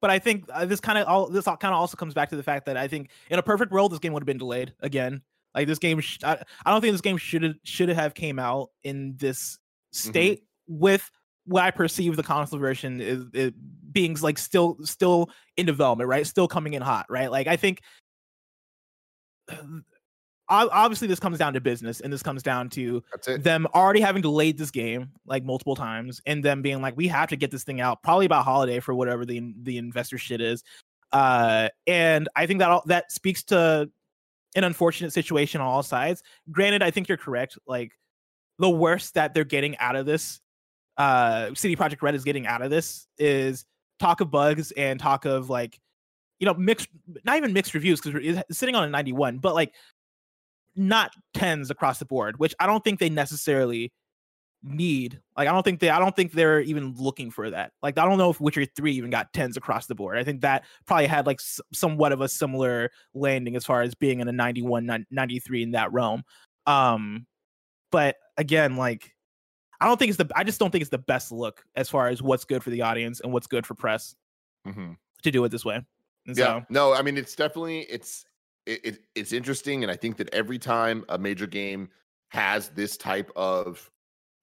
[0.00, 2.36] but I think uh, this kind of all this kind of also comes back to
[2.36, 4.74] the fact that I think in a perfect world this game would have been delayed
[4.80, 5.22] again.
[5.54, 8.70] Like this game, sh- I, I don't think this game should should have came out
[8.84, 9.58] in this
[9.94, 10.10] mm-hmm.
[10.10, 10.78] state mm-hmm.
[10.78, 11.10] with
[11.46, 13.52] what I perceive the console version is, is
[13.90, 16.26] being like still still in development, right?
[16.26, 17.30] Still coming in hot, right?
[17.30, 17.80] Like I think
[20.48, 23.02] obviously this comes down to business and this comes down to
[23.38, 27.28] them already having delayed this game like multiple times and them being like we have
[27.28, 30.62] to get this thing out probably about holiday for whatever the the investor shit is.
[31.12, 33.88] Uh and i think that all, that speaks to
[34.56, 36.22] an unfortunate situation on all sides.
[36.50, 37.92] Granted i think you're correct like
[38.58, 40.40] the worst that they're getting out of this
[40.96, 43.64] uh CD Projekt Red is getting out of this is
[43.98, 45.78] talk of bugs and talk of like
[46.38, 46.88] you know mixed
[47.24, 49.72] not even mixed reviews because we're sitting on a 91 but like
[50.78, 53.92] not tens across the board, which I don't think they necessarily
[54.62, 55.20] need.
[55.36, 57.72] Like I don't think they I don't think they're even looking for that.
[57.82, 60.18] Like I don't know if Witcher 3 even got tens across the board.
[60.18, 63.94] I think that probably had like s- somewhat of a similar landing as far as
[63.94, 66.22] being in a 91 93 in that realm.
[66.66, 67.26] Um
[67.90, 69.14] but again like
[69.80, 72.08] I don't think it's the I just don't think it's the best look as far
[72.08, 74.16] as what's good for the audience and what's good for press
[74.66, 74.92] mm-hmm.
[75.22, 75.80] to do it this way.
[76.26, 78.24] And yeah, so, no, I mean it's definitely it's
[78.68, 81.88] it, it, it's interesting, and I think that every time a major game
[82.28, 83.90] has this type of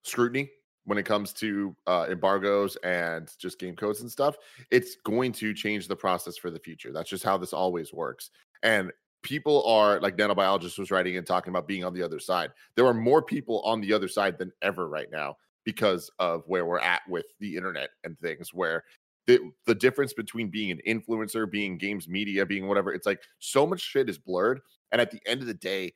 [0.03, 0.49] scrutiny
[0.85, 4.35] when it comes to uh, embargoes and just game codes and stuff,
[4.71, 6.91] it's going to change the process for the future.
[6.91, 8.31] That's just how this always works.
[8.63, 12.51] And people are like nanobiologist was writing and talking about being on the other side.
[12.75, 16.65] There are more people on the other side than ever right now because of where
[16.65, 18.83] we're at with the internet and things where
[19.27, 23.65] the, the difference between being an influencer, being games media, being whatever, it's like so
[23.65, 24.61] much shit is blurred.
[24.91, 25.93] And at the end of the day,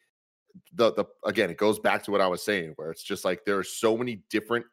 [0.74, 3.46] the the again, it goes back to what I was saying, where it's just like
[3.46, 4.66] there are so many different,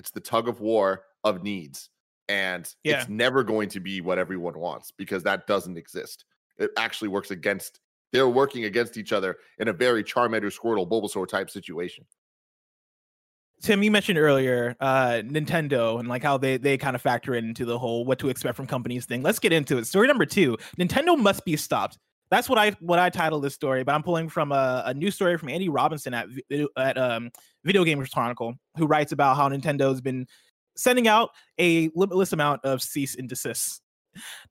[0.00, 1.90] it's the tug of war of needs.
[2.28, 3.00] And yeah.
[3.00, 6.24] it's never going to be what everyone wants because that doesn't exist.
[6.58, 7.80] It actually works against
[8.12, 12.04] they're working against each other in a very Charmander, Squirtle, Bulbasaur type situation.
[13.60, 17.64] Tim, you mentioned earlier uh, Nintendo and like how they they kind of factor into
[17.64, 19.22] the whole what to expect from companies thing.
[19.22, 19.86] Let's get into it.
[19.86, 21.98] Story number two: Nintendo must be stopped.
[22.30, 25.36] That's what I what I titled this story, but I'm pulling from a, a story
[25.36, 26.26] from Andy Robinson at
[26.76, 27.30] at um,
[27.64, 30.26] Video Games Chronicle, who writes about how Nintendo's been
[30.76, 33.82] sending out a limitless amount of cease and desists.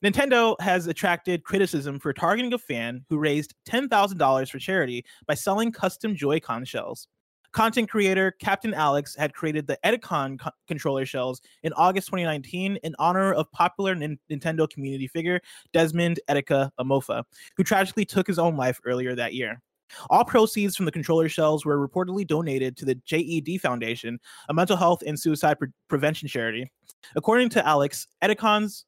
[0.03, 5.71] Nintendo has attracted criticism for targeting a fan who raised $10,000 for charity by selling
[5.71, 7.07] custom Joy-Con shells.
[7.51, 12.95] Content creator Captain Alex had created the Eticon co- controller shells in August 2019 in
[12.99, 15.41] honor of popular Nintendo community figure
[15.73, 17.23] Desmond Etika Amofah,
[17.57, 19.61] who tragically took his own life earlier that year.
[20.09, 24.77] All proceeds from the controller shells were reportedly donated to the JED Foundation, a mental
[24.77, 26.71] health and suicide pre- prevention charity.
[27.15, 28.83] According to Alex, Eticons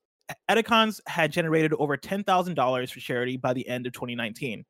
[0.50, 4.66] Eticons had generated over $10,000 for charity by the end of 2019.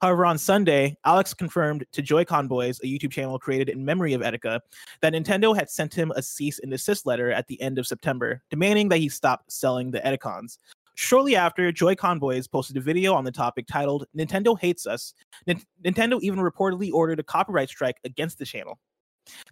[0.00, 4.20] However, on Sunday, Alex confirmed to Joy-Con Boys, a YouTube channel created in memory of
[4.20, 4.60] Etika,
[5.00, 8.42] that Nintendo had sent him a cease and desist letter at the end of September,
[8.50, 10.58] demanding that he stop selling the Eticons.
[10.96, 15.14] Shortly after, Joy-Con Boys posted a video on the topic titled "Nintendo Hates Us."
[15.48, 18.78] N- Nintendo even reportedly ordered a copyright strike against the channel.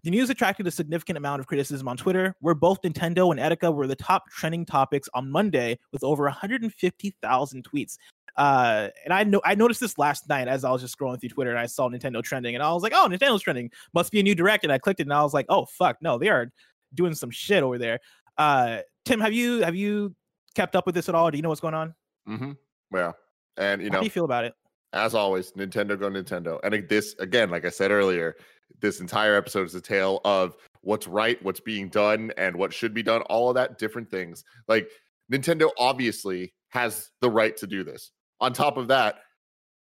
[0.02, 3.74] The news attracted a significant amount of criticism on Twitter, where both Nintendo and Etika
[3.74, 7.96] were the top trending topics on Monday with over 150,000 tweets.
[8.36, 11.30] Uh, and I know I noticed this last night as I was just scrolling through
[11.30, 13.70] Twitter and I saw Nintendo trending, and I was like, "Oh, Nintendo's trending.
[13.92, 15.98] Must be a new direct." And I clicked it, and I was like, "Oh, fuck,
[16.00, 16.50] no, they are
[16.94, 18.00] doing some shit over there."
[18.38, 20.14] Uh, Tim, have you have you
[20.54, 21.30] kept up with this at all?
[21.30, 21.94] Do you know what's going on?
[22.28, 22.52] Mm-hmm.
[22.94, 23.12] Yeah,
[23.58, 24.54] and you know, how do you feel about it?
[24.94, 28.36] As always, Nintendo go Nintendo, and this again, like I said earlier,
[28.80, 32.94] this entire episode is a tale of what's right, what's being done, and what should
[32.94, 33.22] be done.
[33.22, 34.44] All of that, different things.
[34.68, 34.88] Like
[35.32, 38.10] Nintendo obviously has the right to do this.
[38.40, 39.20] On top of that,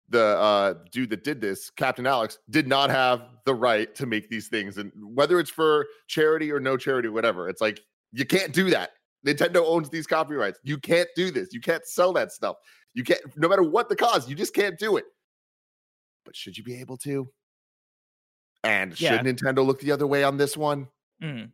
[0.10, 4.30] the uh, dude that did this, Captain Alex, did not have the right to make
[4.30, 4.78] these things.
[4.78, 8.92] And whether it's for charity or no charity, whatever, it's like you can't do that.
[9.26, 10.60] Nintendo owns these copyrights.
[10.64, 11.54] You can't do this.
[11.54, 12.58] You can't sell that stuff.
[12.94, 15.06] You can't, no matter what the cause, you just can't do it.
[16.26, 17.28] But should you be able to?
[18.64, 19.18] And yeah.
[19.18, 20.88] should Nintendo look the other way on this one?
[21.22, 21.52] Mm.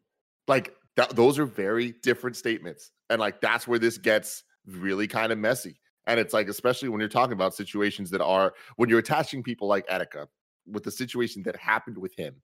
[0.48, 2.91] Like th- those are very different statements.
[3.10, 5.80] And like that's where this gets really kind of messy.
[6.08, 9.67] And it's like, especially when you're talking about situations that are when you're attaching people
[9.67, 10.28] like Etika
[10.67, 12.36] with the situation that happened with him,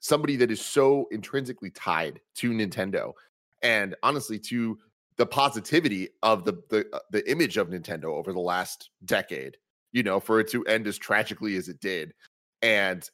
[0.00, 3.12] somebody that is so intrinsically tied to Nintendo
[3.62, 4.78] and honestly to
[5.16, 9.56] the positivity of the the uh, the image of Nintendo over the last decade,
[9.92, 12.14] you know, for it to end as tragically as it did.
[12.62, 13.08] And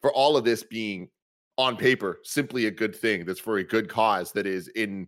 [0.00, 1.08] for all of this being
[1.56, 5.06] on paper simply a good thing that's for a good cause that is in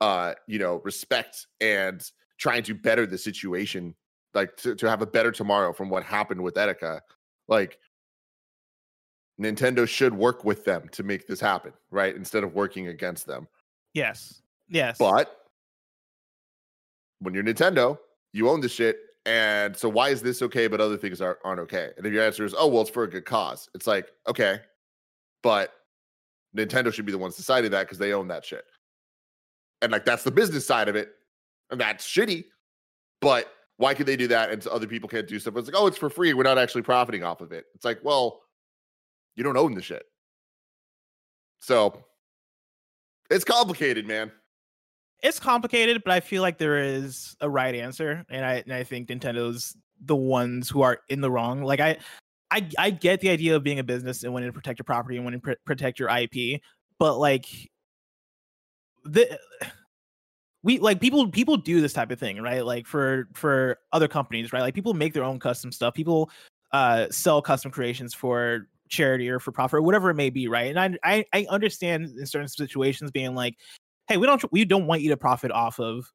[0.00, 3.94] uh you know respect and trying to better the situation
[4.32, 7.00] like to, to have a better tomorrow from what happened with Etika
[7.48, 7.78] like
[9.40, 13.46] Nintendo should work with them to make this happen right instead of working against them.
[13.92, 14.96] Yes yes.
[14.98, 15.36] But
[17.18, 17.98] when you're Nintendo
[18.32, 21.60] you own the shit and so why is this okay, but other things are, aren't
[21.60, 21.90] okay?
[21.96, 24.60] And if your answer is, oh, well, it's for a good cause, it's like, okay,
[25.42, 25.72] but
[26.56, 28.64] Nintendo should be the ones deciding that because they own that shit.
[29.82, 31.12] And like that's the business side of it.
[31.70, 32.44] And that's shitty.
[33.20, 35.56] But why could they do that and so other people can't do stuff?
[35.56, 36.34] It's like, oh, it's for free.
[36.34, 37.66] We're not actually profiting off of it.
[37.74, 38.40] It's like, well,
[39.36, 40.04] you don't own the shit.
[41.60, 42.04] So
[43.30, 44.32] it's complicated, man
[45.22, 48.84] it's complicated, but I feel like there is a right answer, and I and I
[48.84, 51.62] think Nintendo's the ones who are in the wrong.
[51.62, 51.98] Like I,
[52.50, 55.16] I, I get the idea of being a business and wanting to protect your property
[55.16, 56.60] and wanting to pr- protect your IP,
[56.98, 57.46] but like
[59.04, 59.38] the
[60.62, 62.64] we like people people do this type of thing, right?
[62.64, 64.60] Like for for other companies, right?
[64.60, 65.94] Like people make their own custom stuff.
[65.94, 66.30] People
[66.72, 70.74] uh sell custom creations for charity or for profit or whatever it may be, right?
[70.74, 73.56] And I I, I understand in certain situations being like,
[74.10, 76.12] hey, we don't we don't want you to profit off of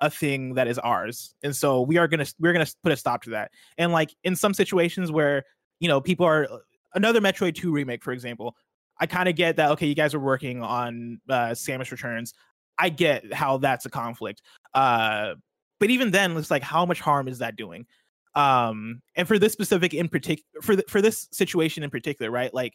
[0.00, 3.22] a thing that is ours, and so we are gonna we're gonna put a stop
[3.22, 3.50] to that.
[3.78, 5.44] And like in some situations where
[5.78, 6.48] you know people are
[6.94, 8.56] another Metroid Two remake, for example,
[8.98, 9.70] I kind of get that.
[9.72, 12.32] Okay, you guys are working on uh, Samus Returns.
[12.78, 14.42] I get how that's a conflict.
[14.72, 15.34] Uh,
[15.78, 17.86] but even then, it's like how much harm is that doing?
[18.34, 22.52] Um, and for this specific in particular, for the, for this situation in particular, right?
[22.52, 22.74] Like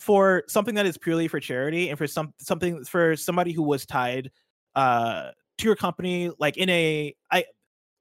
[0.00, 3.86] for something that is purely for charity and for some something for somebody who was
[3.86, 4.30] tied
[4.74, 7.44] uh to your company like in a i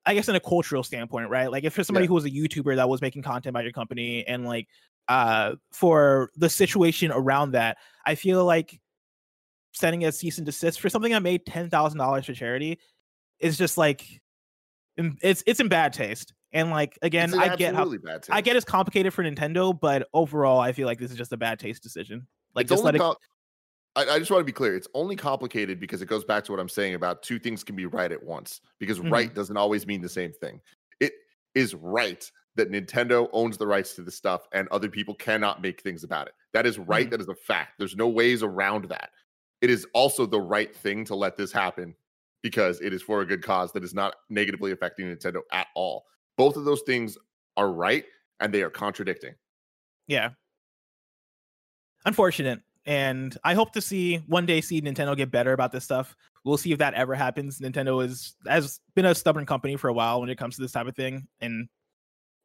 [0.05, 2.07] i guess in a cultural standpoint right like if for somebody yeah.
[2.07, 4.67] who was a youtuber that was making content about your company and like
[5.09, 8.79] uh for the situation around that i feel like
[9.73, 12.79] sending a cease and desist for something that made ten thousand dollars for charity
[13.39, 14.05] is just like
[15.21, 16.33] it's it's in bad taste.
[16.51, 17.91] And like again, I get how
[18.29, 21.37] I get it's complicated for Nintendo, but overall, I feel like this is just a
[21.37, 22.25] bad taste decision.
[22.55, 23.01] Like it's just let it.
[23.95, 24.75] I, I, just want to be clear.
[24.75, 27.75] It's only complicated because it goes back to what I'm saying about two things can
[27.75, 28.61] be right at once.
[28.79, 29.11] Because mm-hmm.
[29.11, 30.61] right doesn't always mean the same thing.
[30.99, 31.13] It
[31.55, 35.81] is right that Nintendo owns the rights to the stuff and other people cannot make
[35.81, 36.33] things about it.
[36.53, 37.03] That is right.
[37.05, 37.11] Mm-hmm.
[37.11, 37.73] That is a fact.
[37.77, 39.09] There's no ways around that.
[39.61, 41.95] It is also the right thing to let this happen
[42.41, 46.05] because it is for a good cause that is not negatively affecting Nintendo at all.
[46.39, 47.17] Both of those things
[47.57, 48.05] are right
[48.39, 49.33] and they are contradicting.
[50.07, 50.29] Yeah.
[52.05, 52.61] Unfortunate.
[52.85, 56.15] And I hope to see one day see Nintendo get better about this stuff.
[56.45, 57.59] We'll see if that ever happens.
[57.59, 60.71] Nintendo is has been a stubborn company for a while when it comes to this
[60.71, 61.27] type of thing.
[61.41, 61.67] And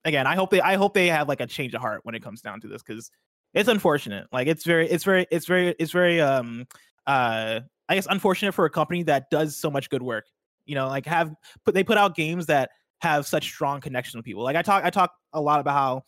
[0.04, 2.22] again, I hope they I hope they have like a change of heart when it
[2.24, 3.12] comes down to this because
[3.54, 4.26] it's unfortunate.
[4.32, 6.66] Like it's very it's very it's very it's very um
[7.06, 10.24] uh I guess unfortunate for a company that does so much good work.
[10.66, 11.32] You know, like have
[11.64, 14.42] put they put out games that have such strong connection with people.
[14.42, 16.02] Like I talk I talk a lot about how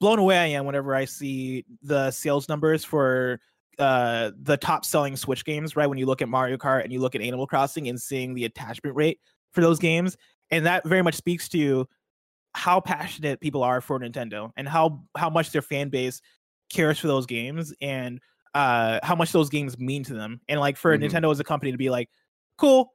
[0.00, 3.40] blown away I am whenever I see the sales numbers for
[3.78, 5.86] uh the top selling Switch games, right?
[5.86, 8.44] When you look at Mario Kart and you look at Animal Crossing and seeing the
[8.44, 9.20] attachment rate
[9.52, 10.16] for those games.
[10.50, 11.88] And that very much speaks to
[12.54, 16.20] how passionate people are for Nintendo and how how much their fan base
[16.72, 18.20] cares for those games and
[18.54, 21.04] uh how much those games mean to them and like for mm-hmm.
[21.04, 22.08] nintendo as a company to be like
[22.56, 22.92] cool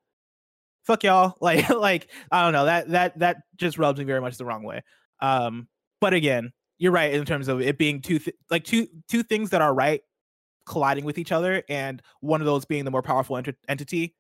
[0.90, 4.38] fuck y'all like like i don't know that that that just rubs me very much
[4.38, 4.82] the wrong way
[5.22, 5.68] um
[6.02, 9.52] but again you're right in terms of it being two th- like two two things
[9.52, 10.02] that are right
[10.66, 14.16] colliding with each other and one of those being the more powerful ent- entity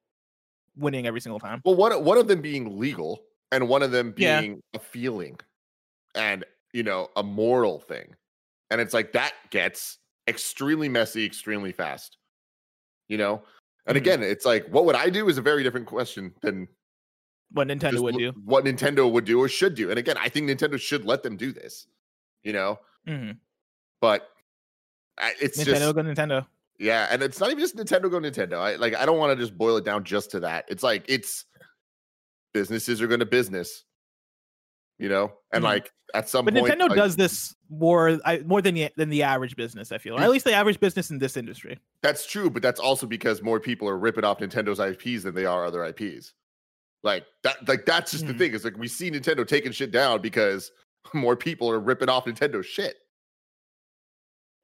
[0.75, 4.11] winning every single time well one, one of them being legal and one of them
[4.11, 4.55] being yeah.
[4.75, 5.37] a feeling
[6.15, 8.15] and you know a moral thing
[8.71, 9.97] and it's like that gets
[10.29, 12.17] extremely messy, extremely fast.
[13.07, 13.41] You know?
[13.89, 14.03] And mm-hmm.
[14.03, 16.67] again, it's like, what would I do is a very different question than
[17.51, 18.31] what Nintendo would do.
[18.45, 19.89] What Nintendo would do or should do.
[19.89, 21.87] And again, I think Nintendo should let them do this.
[22.43, 22.79] You know?
[23.07, 23.31] Mm-hmm.
[23.99, 24.29] But
[25.41, 26.45] it's Nintendo just go Nintendo.
[26.77, 28.59] Yeah, and it's not even just Nintendo go Nintendo.
[28.59, 30.65] I like I don't want to just boil it down just to that.
[30.69, 31.45] It's like it's
[32.53, 33.83] businesses are going to business
[34.99, 35.73] you know, and mm-hmm.
[35.73, 39.09] like at some but point, Nintendo like, does this more I, more than the than
[39.09, 39.91] the average business.
[39.91, 41.79] I feel, or at least the average business in this industry.
[42.03, 45.45] That's true, but that's also because more people are ripping off Nintendo's IPs than they
[45.45, 46.33] are other IPs.
[47.01, 48.33] Like that, like that's just mm-hmm.
[48.33, 48.53] the thing.
[48.53, 50.71] Is like we see Nintendo taking shit down because
[51.13, 52.95] more people are ripping off Nintendo shit.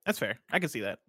[0.05, 0.39] That's fair.
[0.51, 0.99] I can see that.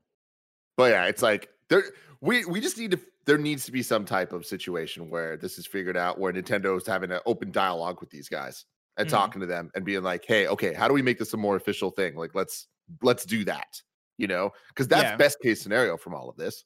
[0.77, 1.85] But yeah, it's like there
[2.21, 5.59] we we just need to there needs to be some type of situation where this
[5.59, 8.65] is figured out where Nintendo is having an open dialogue with these guys
[8.97, 9.17] and mm-hmm.
[9.17, 11.57] talking to them and being like, "Hey, okay, how do we make this a more
[11.57, 12.17] official thing?
[12.17, 12.69] Like, let's
[13.03, 13.81] let's do that."
[14.19, 15.17] You know, because that's yeah.
[15.17, 16.65] best case scenario from all of this.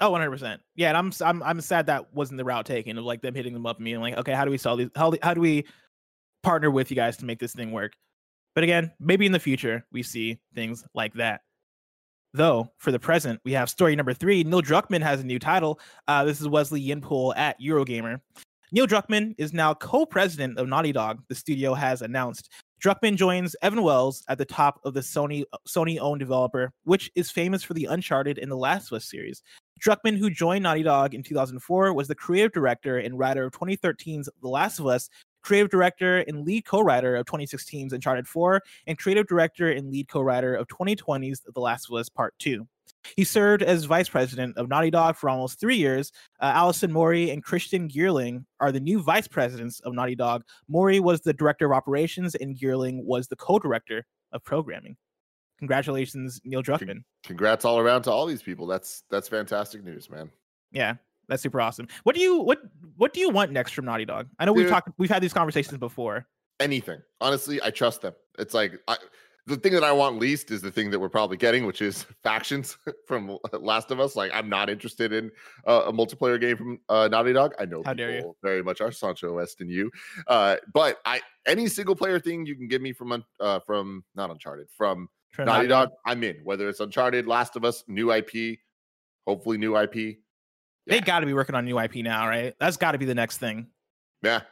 [0.00, 0.60] Oh, 100 percent.
[0.74, 3.54] Yeah, and I'm I'm I'm sad that wasn't the route taken of like them hitting
[3.54, 4.90] them up and being like, "Okay, how do we solve these?
[4.94, 5.66] How how do we
[6.42, 7.92] partner with you guys to make this thing work?"
[8.54, 11.42] But again, maybe in the future we see things like that.
[12.34, 14.44] Though for the present, we have story number three.
[14.44, 15.80] Neil Druckmann has a new title.
[16.06, 18.20] Uh, this is Wesley Yin-Poole at Eurogamer.
[18.72, 21.22] Neil Druckmann is now co-president of Naughty Dog.
[21.28, 22.50] The studio has announced.
[22.82, 27.62] Druckmann joins Evan Wells at the top of the Sony Sony-owned developer, which is famous
[27.62, 29.40] for the Uncharted and The Last of Us series.
[29.80, 34.28] Druckmann, who joined Naughty Dog in 2004, was the creative director and writer of 2013's
[34.42, 35.08] The Last of Us,
[35.46, 40.54] creative director and lead co-writer of 2016's Uncharted 4, and creative director and lead co-writer
[40.56, 42.66] of 2020's The Last of Us Part 2.
[43.14, 46.10] He served as vice president of Naughty Dog for almost three years.
[46.40, 50.42] Uh, Alison Mori and Christian Gyrling are the new vice presidents of Naughty Dog.
[50.66, 54.96] Mori was the director of operations, and Gyrling was the co-director of programming.
[55.60, 57.04] Congratulations, Neil Druckmann.
[57.22, 58.66] Congrats all around to all these people.
[58.66, 60.30] That's that's fantastic news, man.
[60.72, 60.96] Yeah,
[61.28, 61.88] that's super awesome.
[62.04, 62.60] What do you what
[62.96, 64.28] what do you want next from Naughty Dog?
[64.38, 66.26] I know Dude, we've talked we've had these conversations before.
[66.60, 67.00] Anything.
[67.20, 68.14] Honestly, I trust them.
[68.38, 68.96] It's like I
[69.46, 72.02] the thing that I want least is the thing that we're probably getting, which is
[72.22, 74.16] factions from Last of Us.
[74.16, 75.30] Like, I'm not interested in
[75.66, 77.54] uh, a multiplayer game from uh, Naughty Dog.
[77.58, 78.36] I know How dare you?
[78.42, 79.90] very much are Sancho West and you,
[80.26, 84.30] uh, but I any single player thing you can give me from uh, from not
[84.30, 85.08] Uncharted from
[85.38, 86.36] Naughty Dog, I'm in.
[86.44, 88.58] Whether it's Uncharted, Last of Us, new IP,
[89.26, 90.18] hopefully new IP.
[90.86, 90.94] Yeah.
[90.94, 92.54] They got to be working on new IP now, right?
[92.60, 93.66] That's got to be the next thing.
[94.22, 94.42] Yeah,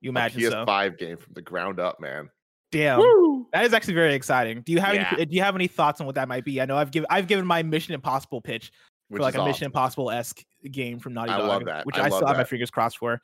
[0.00, 0.96] you imagine a PS5 so.
[0.96, 2.30] game from the ground up, man.
[2.70, 3.46] Damn, Woo!
[3.52, 4.62] that is actually very exciting.
[4.62, 5.12] Do you have yeah.
[5.14, 5.26] any?
[5.26, 6.60] Do you have any thoughts on what that might be?
[6.60, 8.72] I know I've given I've given my Mission Impossible pitch
[9.08, 9.48] which for like a awesome.
[9.48, 11.40] Mission Impossible esque game from Naughty Dog.
[11.40, 11.86] I love that.
[11.86, 12.28] Which I, I still that.
[12.28, 13.20] have my fingers crossed for.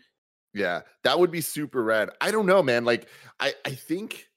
[0.55, 2.11] Yeah, that would be super rad.
[2.21, 2.85] I don't know, man.
[2.85, 3.09] Like,
[3.41, 4.29] I I think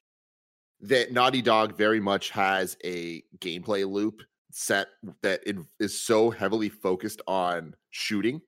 [0.80, 4.88] that Naughty Dog very much has a gameplay loop set
[5.22, 5.40] that
[5.78, 8.40] is so heavily focused on shooting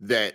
[0.00, 0.34] that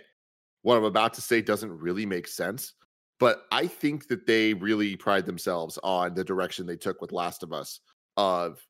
[0.62, 2.74] what I'm about to say doesn't really make sense.
[3.18, 7.42] But I think that they really pride themselves on the direction they took with Last
[7.42, 7.80] of Us
[8.16, 8.64] of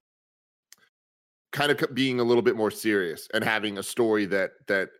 [1.52, 4.90] kind of being a little bit more serious and having a story that that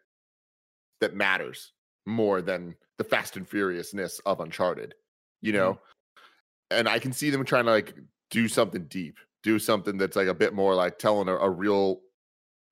[1.01, 1.72] that matters
[2.07, 4.95] more than the fast and furiousness of Uncharted,
[5.41, 5.72] you know?
[5.72, 6.78] Mm-hmm.
[6.78, 7.95] And I can see them trying to like
[8.30, 12.01] do something deep, do something that's like a bit more like telling a, a real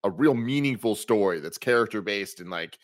[0.05, 2.79] a real meaningful story that's character based and like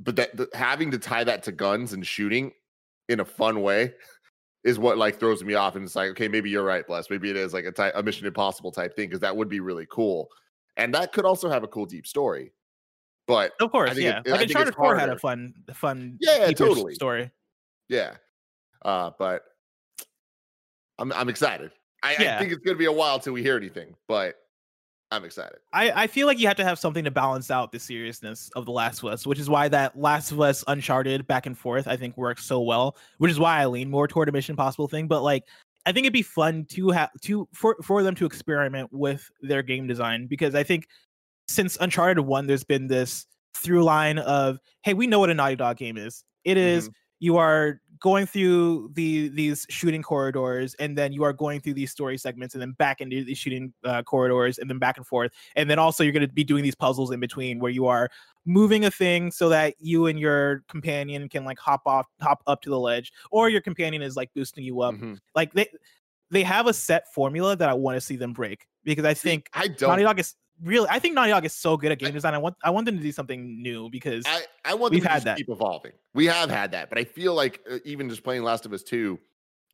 [0.00, 2.52] but that the, having to tie that to guns and shooting
[3.08, 3.92] in a fun way
[4.64, 7.30] is what like throws me off and it's like okay maybe you're right bless maybe
[7.30, 9.86] it is like a, type, a mission impossible type thing because that would be really
[9.90, 10.28] cool
[10.76, 12.52] and that could also have a cool deep story
[13.28, 17.30] but of course, yeah, it, like Uncharted Four had a fun, fun, yeah, totally story.
[17.90, 18.14] Yeah,
[18.82, 19.42] uh, but
[20.98, 21.70] I'm I'm excited.
[22.02, 22.36] I, yeah.
[22.36, 24.36] I think it's gonna be a while till we hear anything, but
[25.10, 25.58] I'm excited.
[25.72, 28.66] I, I feel like you have to have something to balance out the seriousness of
[28.66, 31.88] The Last of Us, which is why that Last of Us Uncharted back and forth
[31.88, 34.86] I think works so well, which is why I lean more toward a Mission Possible
[34.86, 35.08] thing.
[35.08, 35.44] But like,
[35.86, 39.62] I think it'd be fun to have to for for them to experiment with their
[39.62, 40.86] game design because I think
[41.46, 45.56] since Uncharted 1, there's been this through line of, hey, we know what a Naughty
[45.56, 46.22] Dog game is.
[46.44, 46.92] It is mm-hmm.
[47.20, 51.90] you are going through the these shooting corridors and then you are going through these
[51.90, 55.32] story segments and then back into these shooting uh, corridors and then back and forth
[55.56, 58.08] and then also you're going to be doing these puzzles in between where you are
[58.44, 62.62] moving a thing so that you and your companion can like hop off hop up
[62.62, 65.14] to the ledge or your companion is like boosting you up mm-hmm.
[65.34, 65.66] like they
[66.30, 69.48] they have a set formula that I want to see them break because I think
[69.52, 72.12] I don't Naughty Dog is really I think Naughty Dog is so good at game
[72.12, 72.34] design.
[72.34, 75.22] I want I want them to do something new because I, I want we've had
[75.24, 75.36] that.
[75.36, 75.92] keep evolving.
[76.14, 78.82] We have had that, but I feel like uh, even just playing Last of Us
[78.82, 79.18] 2,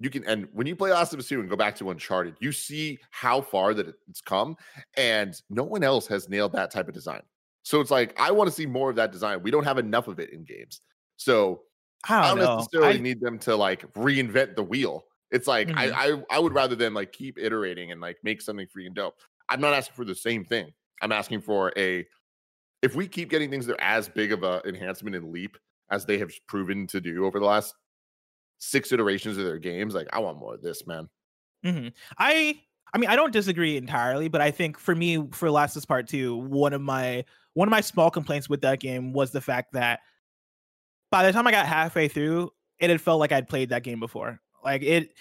[0.00, 2.34] you can and when you play Last of Us 2 and go back to Uncharted,
[2.40, 4.56] you see how far that it's come,
[4.96, 7.22] and no one else has nailed that type of design.
[7.62, 9.42] So it's like I want to see more of that design.
[9.42, 10.80] We don't have enough of it in games.
[11.16, 11.62] So
[12.08, 15.04] I don't, I don't necessarily I, need them to like reinvent the wheel.
[15.30, 15.78] It's like mm-hmm.
[15.78, 19.16] I, I I would rather them like keep iterating and like make something freaking dope.
[19.48, 20.72] I'm not asking for the same thing.
[21.02, 22.06] I'm asking for a
[22.82, 25.56] if we keep getting things that are as big of a enhancement and leap
[25.90, 27.74] as they have proven to do over the last
[28.58, 31.08] six iterations of their games, like I want more of this, man.
[31.64, 31.88] Mm-hmm.
[32.18, 32.60] I
[32.94, 36.08] I mean, I don't disagree entirely, but I think for me, for Last is Part
[36.08, 37.24] Two, one of my
[37.54, 40.00] one of my small complaints with that game was the fact that
[41.10, 44.00] by the time I got halfway through, it had felt like I'd played that game
[44.00, 44.40] before.
[44.62, 45.12] Like it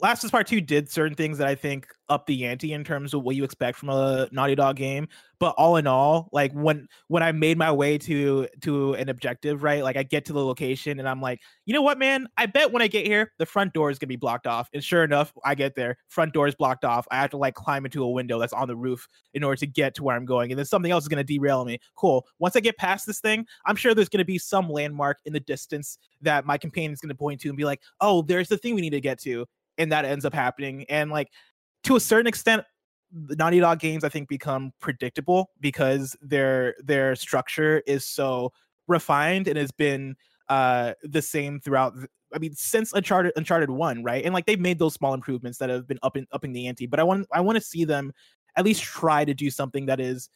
[0.00, 3.14] Last Us Part Two did certain things that I think up the ante in terms
[3.14, 5.06] of what you expect from a Naughty Dog game.
[5.38, 9.62] But all in all, like when when I made my way to to an objective,
[9.62, 9.82] right?
[9.82, 12.26] Like I get to the location and I'm like, you know what, man?
[12.38, 14.68] I bet when I get here, the front door is gonna be blocked off.
[14.72, 17.06] And sure enough, I get there, front door is blocked off.
[17.10, 19.66] I have to like climb into a window that's on the roof in order to
[19.66, 20.52] get to where I'm going.
[20.52, 21.78] And then something else is gonna derail me.
[21.96, 22.26] Cool.
[22.38, 25.40] Once I get past this thing, I'm sure there's gonna be some landmark in the
[25.40, 28.74] distance that my companion is gonna point to and be like, oh, there's the thing
[28.74, 29.46] we need to get to
[29.78, 30.84] and that ends up happening.
[30.88, 31.30] And like
[31.84, 32.64] to a certain extent,
[33.12, 38.52] the Naughty Dog games I think become predictable because their their structure is so
[38.88, 40.16] refined and has been
[40.48, 41.94] uh the same throughout
[42.34, 44.24] I mean since Uncharted Uncharted 1, right?
[44.24, 46.86] And like they've made those small improvements that have been up in upping the ante,
[46.86, 48.12] but I want I want to see them
[48.56, 50.28] at least try to do something that is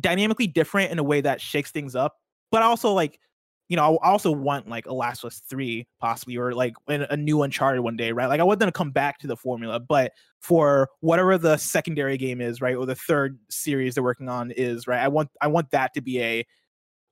[0.00, 2.16] dynamically different in a way that shakes things up,
[2.50, 3.20] but also like
[3.68, 7.16] you know, I also want like a Last of Us 3 possibly or like a
[7.16, 8.26] new Uncharted one day, right?
[8.26, 12.18] Like I want them to come back to the formula, but for whatever the secondary
[12.18, 15.00] game is, right, or the third series they're working on is, right?
[15.00, 16.46] I want I want that to be a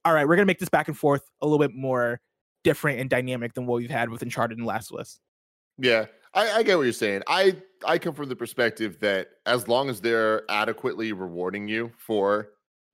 [0.05, 2.21] all right, we're gonna make this back and forth a little bit more
[2.65, 5.19] different and dynamic than what we've had with Uncharted and Last of Us.
[5.79, 7.23] Yeah, I, I get what you're saying.
[7.29, 12.51] I I come from the perspective that as long as they're adequately rewarding you for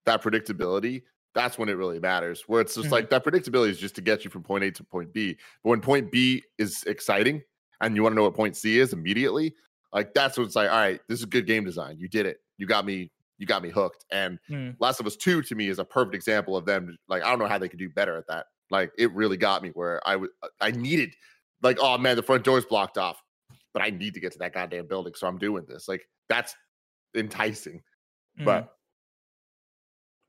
[0.06, 1.02] that predictability,
[1.34, 2.44] that's when it really matters.
[2.46, 2.94] Where it's just mm-hmm.
[2.94, 5.36] like that predictability is just to get you from point A to point B.
[5.62, 7.42] But when point B is exciting
[7.80, 9.54] and you want to know what point C is immediately,
[9.92, 10.70] like that's what it's like.
[10.70, 11.96] All right, this is good game design.
[11.98, 12.38] You did it.
[12.56, 13.10] You got me.
[13.38, 14.04] You got me hooked.
[14.10, 14.74] And mm.
[14.80, 16.96] Last of Us Two to me is a perfect example of them.
[17.08, 18.46] Like I don't know how they could do better at that.
[18.70, 20.30] Like it really got me where I was.
[20.42, 21.14] Uh, I needed.
[21.62, 23.22] Like oh man, the front door is blocked off,
[23.72, 25.88] but I need to get to that goddamn building, so I'm doing this.
[25.88, 26.54] Like that's
[27.14, 27.82] enticing.
[28.40, 28.44] Mm.
[28.44, 28.74] But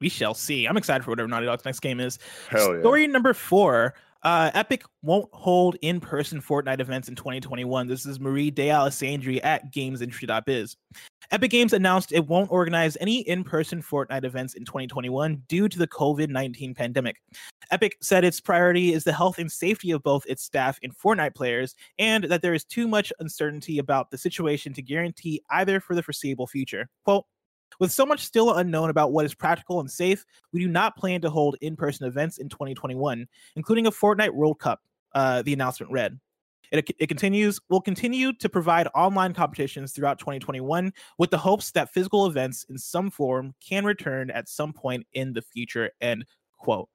[0.02, 0.66] we shall see.
[0.66, 2.20] I'm excited for whatever Naughty Dog's next game is.
[2.50, 2.82] Hell yeah.
[2.82, 3.93] Story number four.
[4.22, 7.88] Uh, Epic won't hold in-person Fortnite events in 2021.
[7.88, 10.76] This is Marie Dealessandri at GamesIndustry.biz.
[11.32, 15.88] Epic Games announced it won't organize any in-person Fortnite events in 2021 due to the
[15.88, 17.16] COVID-19 pandemic.
[17.72, 21.36] Epic said its priority is the health and safety of both its staff and Fortnite
[21.36, 25.95] players, and that there is too much uncertainty about the situation to guarantee either for
[25.95, 26.89] the foreseeable future.
[27.06, 27.26] Quote,
[27.80, 31.22] with so much still unknown about what is practical and safe, we do not plan
[31.22, 34.82] to hold in person events in 2021, including a Fortnite World Cup,
[35.13, 36.20] uh, the announcement read.
[36.72, 41.91] It, it continues, we'll continue to provide online competitions throughout 2021 with the hopes that
[41.91, 45.89] physical events in some form can return at some point in the future.
[46.01, 46.26] End
[46.57, 46.89] quote.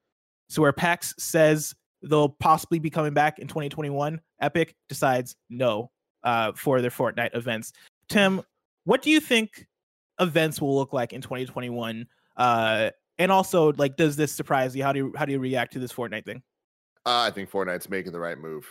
[0.49, 5.91] So, where PAX says they'll possibly be coming back in 2021, Epic decides no
[6.23, 7.73] uh, for their Fortnite events.
[8.09, 8.43] Tim,
[8.85, 9.67] what do you think
[10.21, 12.07] events will look like in 2021
[12.37, 14.83] uh and also like does this surprise you?
[14.83, 16.43] How do you how do you react to this fortnite thing?
[17.07, 18.67] Uh, i think fortnite's making the right move.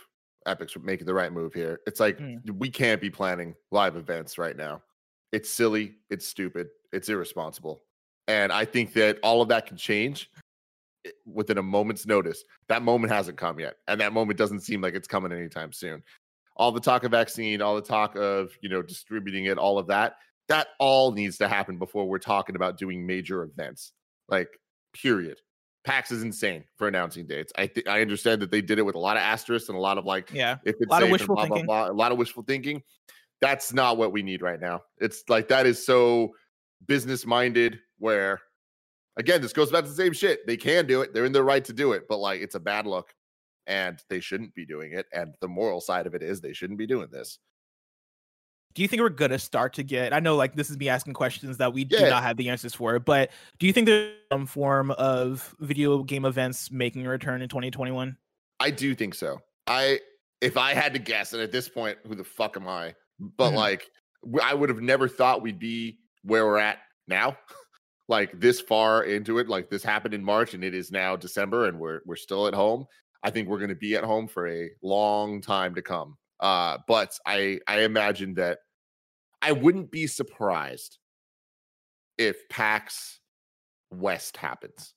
[0.46, 1.80] Epic's making the right move here.
[1.86, 2.38] It's like mm.
[2.58, 4.82] we can't be planning live events right now.
[5.32, 7.82] It's silly it's stupid it's irresponsible
[8.28, 10.30] and i think that all of that can change
[11.04, 12.44] eh, within a moment's notice.
[12.68, 16.02] That moment hasn't come yet and that moment doesn't seem like it's coming anytime soon.
[16.56, 19.86] All the talk of vaccine all the talk of you know distributing it all of
[19.88, 20.16] that
[20.48, 23.92] that all needs to happen before we're talking about doing major events.
[24.28, 24.48] Like,
[24.92, 25.38] period.
[25.84, 27.52] PAX is insane for announcing dates.
[27.56, 29.80] I th- I understand that they did it with a lot of asterisks and a
[29.80, 31.66] lot of like, yeah, if it's a lot of wishful blah, thinking.
[31.66, 32.82] Blah, blah, a lot of wishful thinking.
[33.42, 34.80] That's not what we need right now.
[34.98, 36.34] It's like that is so
[36.86, 37.80] business minded.
[37.98, 38.40] Where
[39.18, 40.46] again, this goes back to the same shit.
[40.46, 41.12] They can do it.
[41.12, 43.12] They're in their right to do it, but like it's a bad look,
[43.66, 45.04] and they shouldn't be doing it.
[45.12, 47.38] And the moral side of it is they shouldn't be doing this
[48.74, 51.14] do you think we're gonna start to get i know like this is me asking
[51.14, 52.00] questions that we yeah.
[52.00, 56.02] do not have the answers for but do you think there's some form of video
[56.02, 58.16] game events making a return in 2021
[58.60, 59.40] i do think so.
[59.66, 60.00] I
[60.40, 62.94] if i had to guess and at this point who the fuck am i?
[63.18, 63.56] But mm-hmm.
[63.56, 63.90] like
[64.42, 67.36] i would have never thought we'd be where we're at now.
[68.06, 71.68] Like this far into it like this happened in march and it is now december
[71.68, 72.84] and we're we're still at home.
[73.22, 76.76] I think we're going to be at home for a long time to come uh,
[76.86, 78.58] but I I imagine that
[79.40, 80.98] I wouldn't be surprised
[82.18, 83.18] if PAX
[83.90, 84.92] West happens.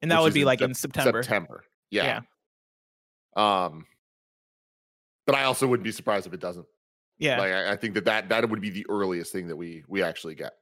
[0.00, 1.22] And that would be like in, in September.
[1.22, 1.64] September.
[1.90, 2.22] Yeah.
[3.36, 3.66] yeah.
[3.66, 3.84] Um
[5.26, 6.66] but I also wouldn't be surprised if it doesn't.
[7.18, 7.38] Yeah.
[7.38, 10.02] Like I, I think that, that that would be the earliest thing that we we
[10.02, 10.52] actually get.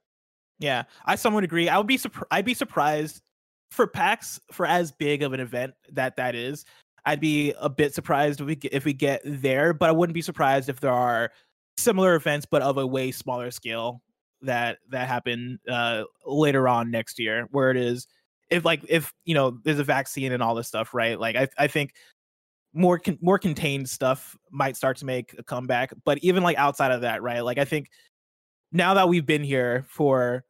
[0.59, 0.83] Yeah.
[1.05, 1.69] I somewhat agree.
[1.69, 3.21] I would be surprised I'd be surprised
[3.71, 6.65] for PAX for as big of an event that that is.
[7.05, 10.13] I'd be a bit surprised if we get, if we get there, but I wouldn't
[10.13, 11.31] be surprised if there are
[11.77, 14.01] similar events but of a way smaller scale
[14.41, 18.07] that that happen uh, later on next year, where it is
[18.49, 21.19] if like if you know there's a vaccine and all this stuff, right?
[21.19, 21.93] Like I I think
[22.73, 26.91] more con- more contained stuff might start to make a comeback, but even like outside
[26.91, 27.41] of that, right?
[27.41, 27.89] Like I think
[28.71, 30.43] now that we've been here for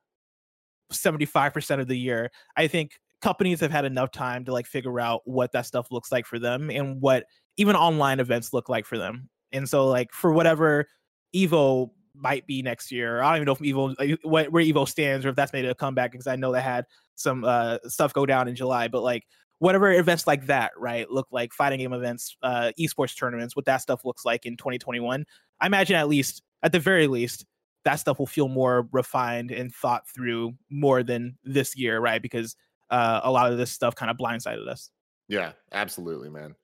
[0.92, 5.22] 75% of the year, I think companies have had enough time to like figure out
[5.26, 7.26] what that stuff looks like for them and what
[7.58, 9.30] even online events look like for them.
[9.52, 10.88] And so like for whatever
[11.36, 15.26] Evo might be next year, I don't even know if Evo uh, where Evo stands
[15.26, 18.26] or if that's made a comeback because I know they had some uh, stuff go
[18.26, 19.26] down in July, but like
[19.60, 23.78] whatever events like that, right, look like fighting game events, uh, esports tournaments, what that
[23.78, 25.26] stuff looks like in 2021.
[25.60, 27.46] I imagine at least, at the very least,
[27.86, 32.22] that stuff will feel more refined and thought through more than this year, right?
[32.22, 32.56] Because
[32.90, 34.90] uh, a lot of this stuff kind of blindsided us.
[35.28, 36.56] Yeah, absolutely, man.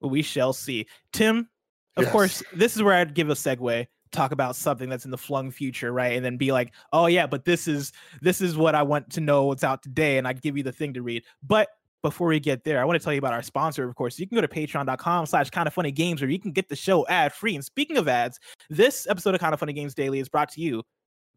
[0.00, 0.86] We shall see.
[1.12, 1.48] Tim,
[1.96, 2.12] of yes.
[2.12, 5.50] course, this is where I'd give a segue talk about something that's in the flung
[5.50, 7.92] future right and then be like oh yeah but this is
[8.22, 10.72] this is what i want to know what's out today and I'd give you the
[10.72, 11.68] thing to read but
[12.02, 14.26] before we get there i want to tell you about our sponsor of course you
[14.26, 17.06] can go to patreon.com slash kind of funny games where you can get the show
[17.08, 18.38] ad free and speaking of ads
[18.70, 20.82] this episode of kind of funny games daily is brought to you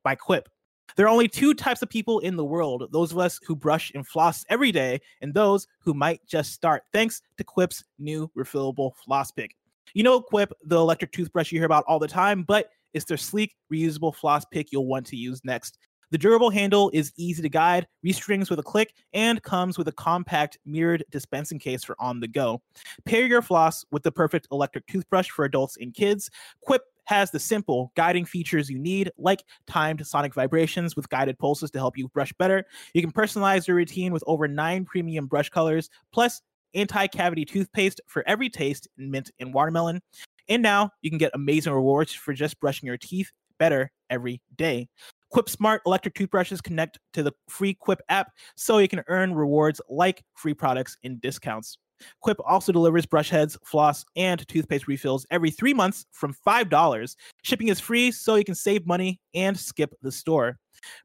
[0.04, 0.48] by quip
[0.96, 3.92] there are only two types of people in the world those of us who brush
[3.94, 8.92] and floss every day, and those who might just start, thanks to Quip's new refillable
[8.96, 9.56] floss pick.
[9.94, 13.18] You know, Quip, the electric toothbrush you hear about all the time, but it's their
[13.18, 15.78] sleek, reusable floss pick you'll want to use next.
[16.12, 19.94] The durable handle is easy to guide, restrings with a click, and comes with a
[19.94, 22.62] compact mirrored dispensing case for on the go.
[23.06, 26.30] Pair your floss with the perfect electric toothbrush for adults and kids.
[26.60, 31.72] Quip has the simple guiding features you need, like timed sonic vibrations with guided pulses
[31.72, 32.66] to help you brush better.
[32.94, 36.42] You can personalize your routine with over nine premium brush colors, plus
[36.74, 40.02] anti cavity toothpaste for every taste in mint and watermelon.
[40.50, 44.88] And now you can get amazing rewards for just brushing your teeth better every day.
[45.30, 49.80] Quip Smart electric toothbrushes connect to the free Quip app so you can earn rewards
[49.88, 51.78] like free products and discounts.
[52.22, 57.16] Quip also delivers brush heads, floss, and toothpaste refills every three months from $5.
[57.44, 60.58] Shipping is free, so you can save money and skip the store.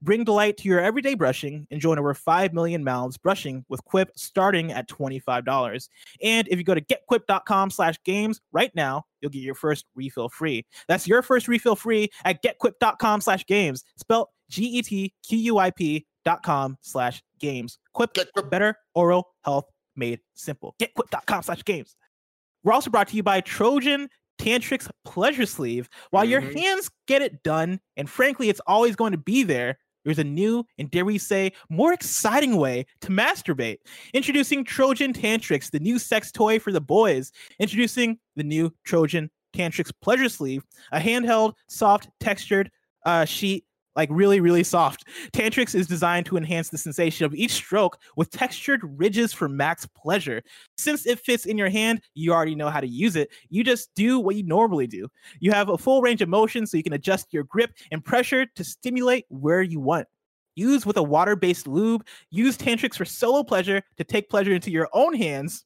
[0.03, 4.11] Bring delight to your everyday brushing and join over 5 million mouths brushing with Quip
[4.17, 5.89] starting at $25.
[6.23, 10.29] And if you go to getquip.com slash games right now, you'll get your first refill
[10.29, 10.65] free.
[10.89, 17.79] That's your first refill free at getquip.com slash games, spelled G-E-T-Q-U-I-P dot com slash games.
[17.95, 19.67] Quip, Get better oral health
[19.97, 20.75] made simple.
[20.81, 21.97] Getquip.com slash games.
[22.63, 25.89] We're also brought to you by Trojan Tantrix Pleasure Sleeve.
[26.11, 26.31] While mm-hmm.
[26.33, 30.25] your hands get it done, and frankly, it's always going to be there, there's a
[30.25, 33.79] new and dare we say more exciting way to masturbate.
[34.15, 37.33] Introducing Trojan Tantrix, the new sex toy for the boys.
[37.59, 42.71] Introducing the new Trojan Tantrix Pleasure Sleeve, a handheld, soft, textured
[43.05, 43.65] uh, sheet
[43.97, 45.05] like really, really soft.
[45.33, 49.87] Tantrix is designed to enhance the sensation of each stroke with textured ridges for max
[49.87, 50.43] pleasure.
[50.77, 53.31] Since it fits in your hand, you already know how to use it.
[53.49, 55.09] You just do what you normally do.
[55.41, 58.47] You have a full range of motion so you can adjust your grip and pressure
[58.55, 60.07] to stimulate where you want.
[60.55, 62.07] Use with a water based lube.
[62.31, 65.65] Use Tantrix for solo pleasure to take pleasure into your own hands.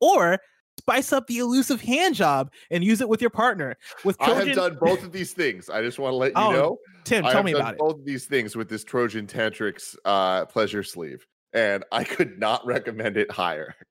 [0.00, 0.38] Or
[0.80, 3.76] spice up the elusive hand job and use it with your partner.
[4.02, 4.42] With Trojan...
[4.42, 5.68] I have done both of these things.
[5.68, 6.78] I just want to let you oh, know.
[7.04, 7.78] Tim, I tell me about it.
[7.78, 12.64] Both of these things with this Trojan Tantrix uh, pleasure sleeve, and I could not
[12.64, 13.74] recommend it higher.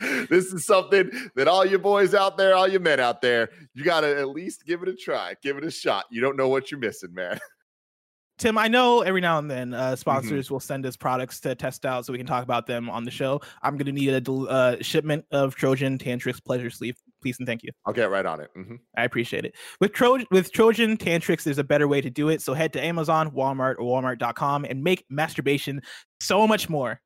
[0.00, 3.84] this is something that all you boys out there, all you men out there, you
[3.84, 6.06] got to at least give it a try, give it a shot.
[6.10, 7.38] You don't know what you're missing, man.
[8.38, 9.94] Tim, I know every now and then uh, mm-hmm.
[9.94, 10.54] sponsors mm-hmm.
[10.54, 13.10] will send us products to test out so we can talk about them on the
[13.10, 13.40] show.
[13.62, 16.96] I'm going to need a del- uh, shipment of Trojan Tantrix Pleasure Sleeve.
[17.22, 17.70] Please and thank you.
[17.86, 18.50] I'll get right on it.
[18.56, 18.76] Mm-hmm.
[18.96, 19.54] I appreciate it.
[19.80, 22.42] With Trojan, with Trojan Tantrix, there's a better way to do it.
[22.42, 25.80] So head to Amazon, Walmart, or Walmart.com and make masturbation
[26.20, 27.00] so much more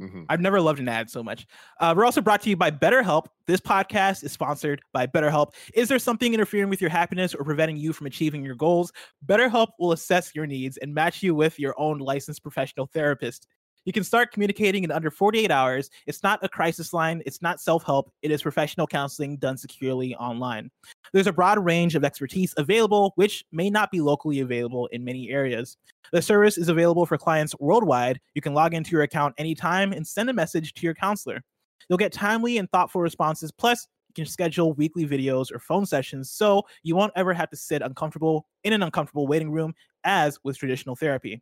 [0.00, 0.24] Mm-hmm.
[0.28, 1.46] I've never loved an ad so much.
[1.78, 3.26] Uh, we're also brought to you by BetterHelp.
[3.46, 5.52] This podcast is sponsored by BetterHelp.
[5.74, 8.92] Is there something interfering with your happiness or preventing you from achieving your goals?
[9.26, 13.46] BetterHelp will assess your needs and match you with your own licensed professional therapist.
[13.84, 15.90] You can start communicating in under 48 hours.
[16.06, 20.14] It's not a crisis line, it's not self help, it is professional counseling done securely
[20.16, 20.70] online.
[21.12, 25.30] There's a broad range of expertise available, which may not be locally available in many
[25.30, 25.76] areas.
[26.12, 28.20] The service is available for clients worldwide.
[28.34, 31.42] You can log into your account anytime and send a message to your counselor.
[31.88, 33.50] You'll get timely and thoughtful responses.
[33.50, 37.56] Plus, you can schedule weekly videos or phone sessions so you won't ever have to
[37.56, 39.72] sit uncomfortable in an uncomfortable waiting room
[40.04, 41.40] as with traditional therapy.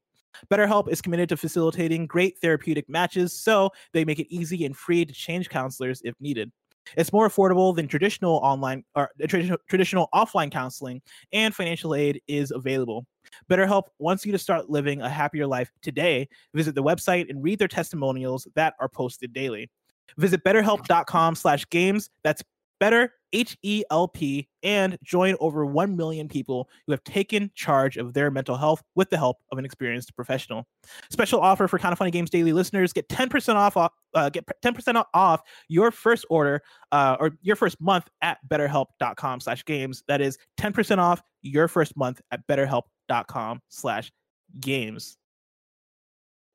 [0.50, 5.04] BetterHelp is committed to facilitating great therapeutic matches, so they make it easy and free
[5.04, 6.50] to change counselors if needed.
[6.96, 11.02] It's more affordable than traditional online or uh, traditional, traditional offline counseling,
[11.32, 13.06] and financial aid is available.
[13.50, 16.28] BetterHelp wants you to start living a happier life today.
[16.54, 19.70] Visit the website and read their testimonials that are posted daily.
[20.16, 22.10] Visit betterhelp.com/games.
[22.22, 22.42] That's
[22.80, 28.56] better H-E-L-P, and join over 1 million people who have taken charge of their mental
[28.56, 30.66] health with the help of an experienced professional.
[31.10, 33.76] Special offer for Kind of Funny Games Daily listeners: get 10% off.
[34.14, 36.62] Uh, get 10% off your first order
[36.92, 40.04] uh, or your first month at BetterHelp.com/games.
[40.08, 45.18] That is 10% off your first month at BetterHelp.com/games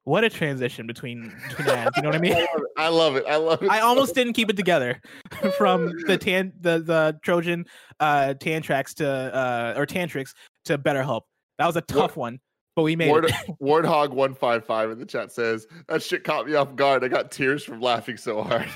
[0.06, 1.96] what a transition between between ads.
[1.96, 2.46] You know what I mean?
[2.78, 3.24] I love it.
[3.28, 3.70] I love it.
[3.70, 5.02] I almost didn't keep it together
[5.58, 7.66] from the tan the the Trojan
[8.00, 10.34] uh Tantrax to uh or Tantrix
[10.66, 11.22] to BetterHelp.
[11.58, 12.40] That was a tough one,
[12.76, 13.34] but we made Ward, it.
[13.62, 17.04] Warthog one five five in the chat says that shit caught me off guard.
[17.04, 18.68] I got tears from laughing so hard.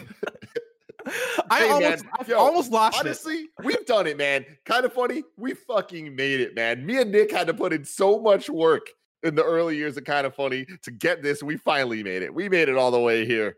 [1.49, 3.49] I hey, almost, man, yo, almost lost honestly, it.
[3.63, 4.45] we've done it, man.
[4.65, 5.23] Kind of funny.
[5.37, 6.85] We fucking made it, man.
[6.85, 8.89] Me and Nick had to put in so much work
[9.27, 11.43] in the early years of kind of funny to get this.
[11.43, 12.33] We finally made it.
[12.33, 13.57] We made it all the way here.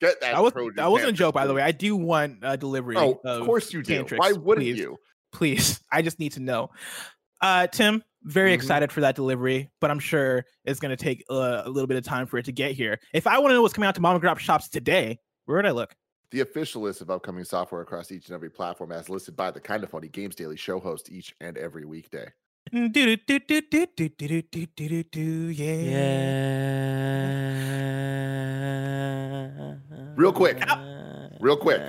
[0.00, 0.34] Get that.
[0.34, 1.62] That, was, that wasn't a joke, by the way.
[1.62, 2.96] I do want a delivery.
[2.96, 4.04] Oh, of, course you do.
[4.04, 4.78] Tantrix, Why wouldn't please.
[4.78, 4.96] you?
[5.32, 6.70] Please, I just need to know.
[7.40, 8.54] Uh, Tim, very mm-hmm.
[8.54, 11.96] excited for that delivery, but I'm sure it's going to take uh, a little bit
[11.96, 13.00] of time for it to get here.
[13.12, 15.56] If I want to know what's coming out to mom and grop shops today, where
[15.56, 15.94] would I look?
[16.30, 19.60] The official list of upcoming software across each and every platform, as listed by the
[19.60, 22.28] Kind of Funny Games Daily show host each and every weekday.
[22.70, 25.74] Do do do do do do do do do do yeah.
[25.74, 26.18] Yeah.
[30.16, 30.62] Real quick.
[31.40, 31.80] Real quick.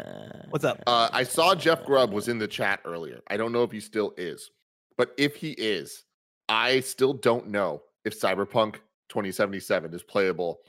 [0.51, 0.81] What's up?
[0.87, 3.19] Uh, I saw Jeff Grubb was in the chat earlier.
[3.29, 4.51] I don't know if he still is,
[4.97, 6.05] but if he is,
[6.47, 8.75] I still don't know if Cyberpunk
[9.09, 10.59] 2077 is playable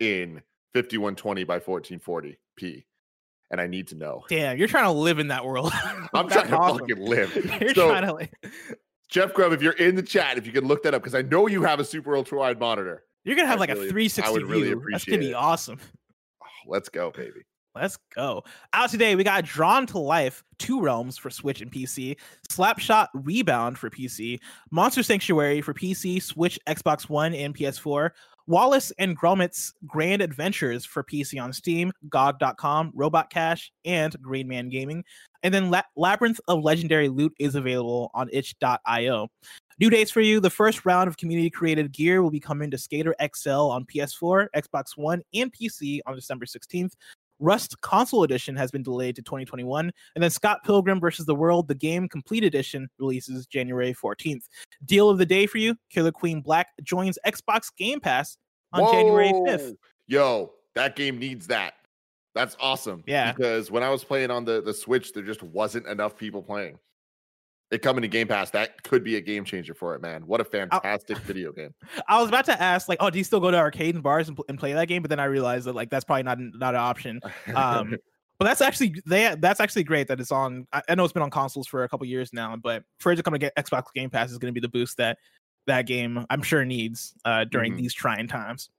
[0.00, 0.42] in
[0.74, 2.84] 5120 by 1440p.
[3.50, 4.24] And I need to know.
[4.28, 5.72] Damn, you're trying to live in that world.
[6.12, 6.78] I'm trying to awesome.
[6.80, 7.34] fucking live.
[7.60, 8.28] You're so, trying to live.
[9.14, 11.22] Jeff Grubb, if you're in the chat, if you can look that up, because I
[11.22, 13.04] know you have a super ultra wide monitor.
[13.22, 14.46] You're gonna have I like really, a 360 view.
[14.48, 15.34] Really That's gonna be it.
[15.34, 15.78] awesome.
[16.42, 17.42] Oh, let's go, baby.
[17.74, 18.42] Let's go.
[18.72, 22.16] Out today, we got Drawn to Life, Two Realms for Switch and PC,
[22.48, 24.40] Slapshot Rebound for PC,
[24.70, 28.10] Monster Sanctuary for PC, Switch, Xbox One, and PS4,
[28.46, 34.68] Wallace and Gromit's Grand Adventures for PC on Steam, GOG.com, Robot Cache, and Green Man
[34.68, 35.04] Gaming.
[35.44, 39.28] And then La- Labyrinth of Legendary Loot is available on itch.io.
[39.78, 40.40] New dates for you.
[40.40, 44.48] The first round of community created gear will be coming to Skater XL on PS4,
[44.56, 46.92] Xbox One, and PC on December 16th.
[47.40, 49.92] Rust Console Edition has been delayed to 2021.
[50.14, 54.44] And then Scott Pilgrim versus the World, the game complete edition, releases January 14th.
[54.84, 58.38] Deal of the day for you Killer Queen Black joins Xbox Game Pass
[58.72, 58.92] on Whoa.
[58.92, 59.74] January 5th.
[60.06, 61.74] Yo, that game needs that.
[62.34, 63.04] That's awesome.
[63.06, 63.32] Yeah.
[63.32, 66.78] Because when I was playing on the, the Switch, there just wasn't enough people playing
[67.74, 70.26] it coming to Game Pass, that could be a game changer for it, man.
[70.26, 71.74] What a fantastic video game.
[72.08, 74.28] I was about to ask, like, oh, do you still go to arcade and bars
[74.28, 75.02] and, and play that game?
[75.02, 77.20] But then I realized that like that's probably not not an option.
[77.54, 77.96] Um,
[78.38, 80.66] but that's actually they that's actually great that it's on.
[80.72, 83.16] I, I know it's been on consoles for a couple years now, but for it
[83.16, 85.18] to come to get Xbox Game Pass is going to be the boost that
[85.66, 87.82] that game I'm sure needs uh, during mm-hmm.
[87.82, 88.70] these trying times.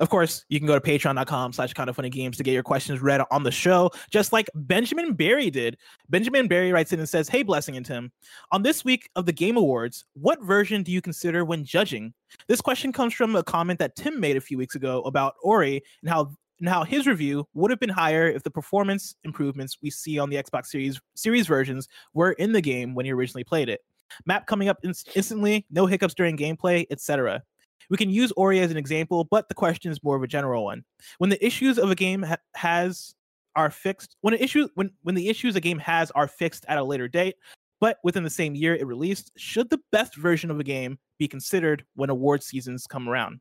[0.00, 2.62] Of course, you can go to patreon.com slash kind of funny games to get your
[2.62, 5.76] questions read on the show, just like Benjamin Barry did.
[6.08, 8.12] Benjamin Barry writes in and says, Hey, Blessing and Tim,
[8.52, 12.12] on this week of the Game Awards, what version do you consider when judging?
[12.48, 15.82] This question comes from a comment that Tim made a few weeks ago about Ori
[16.02, 19.90] and how and how his review would have been higher if the performance improvements we
[19.90, 23.68] see on the Xbox Series series versions were in the game when he originally played
[23.68, 23.80] it.
[24.26, 27.42] Map coming up in- instantly, no hiccups during gameplay, etc.
[27.90, 30.64] We can use Ori as an example, but the question is more of a general
[30.64, 30.84] one.
[31.18, 33.14] When the issues of a game ha- has
[33.56, 36.78] are fixed, when an issue when when the issues a game has are fixed at
[36.78, 37.36] a later date,
[37.80, 41.28] but within the same year it released, should the best version of a game be
[41.28, 43.40] considered when award seasons come around?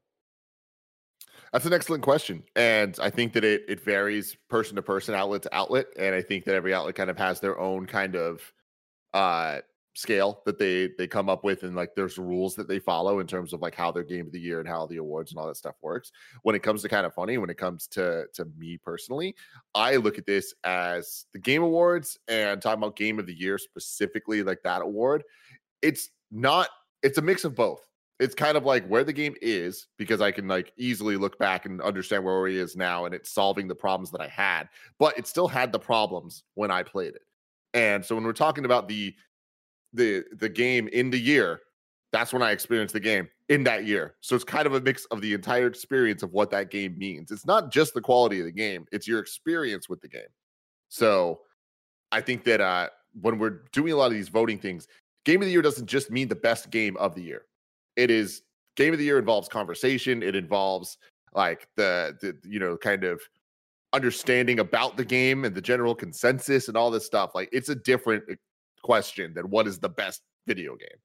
[1.51, 2.43] That's an excellent question.
[2.55, 5.85] And I think that it it varies person to person, outlet to outlet.
[5.97, 8.41] And I think that every outlet kind of has their own kind of
[9.13, 9.59] uh
[9.95, 13.27] scale that they they come up with and like there's rules that they follow in
[13.27, 15.47] terms of like how their game of the year and how the awards and all
[15.47, 16.11] that stuff works.
[16.41, 19.35] When it comes to kind of funny when it comes to to me personally
[19.75, 23.57] i look at this as the game awards and talking about game of the year
[23.57, 25.23] specifically like that award
[25.81, 26.69] it's not
[27.01, 27.87] it's a mix of both.
[28.19, 31.65] It's kind of like where the game is because i can like easily look back
[31.65, 34.69] and understand where he is now and it's solving the problems that i had
[34.99, 37.21] but it still had the problems when i played it.
[37.73, 39.15] And so when we're talking about the
[39.93, 41.61] the the game in the year,
[42.11, 44.15] that's when I experienced the game in that year.
[44.21, 47.31] So it's kind of a mix of the entire experience of what that game means.
[47.31, 50.21] It's not just the quality of the game, it's your experience with the game.
[50.89, 51.41] So
[52.11, 52.89] I think that uh
[53.21, 54.87] when we're doing a lot of these voting things,
[55.25, 57.45] game of the year doesn't just mean the best game of the year.
[57.95, 58.41] It is
[58.75, 60.97] game of the year involves conversation, it involves
[61.33, 63.21] like the the you know kind of
[63.93, 67.31] understanding about the game and the general consensus and all this stuff.
[67.35, 68.23] Like it's a different
[68.83, 70.99] question than what is the best video game.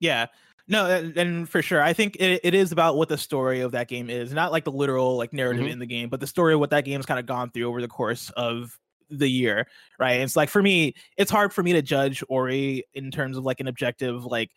[0.00, 0.26] Yeah.
[0.68, 3.88] No, and, for sure, I think it, it is about what the story of that
[3.88, 5.72] game is, not like the literal like narrative mm-hmm.
[5.72, 7.80] in the game, but the story of what that game's kind of gone through over
[7.80, 8.78] the course of
[9.08, 9.66] the year,
[9.98, 10.12] right?
[10.12, 13.44] And it's like for me, it's hard for me to judge Ori in terms of
[13.44, 14.50] like an objective, like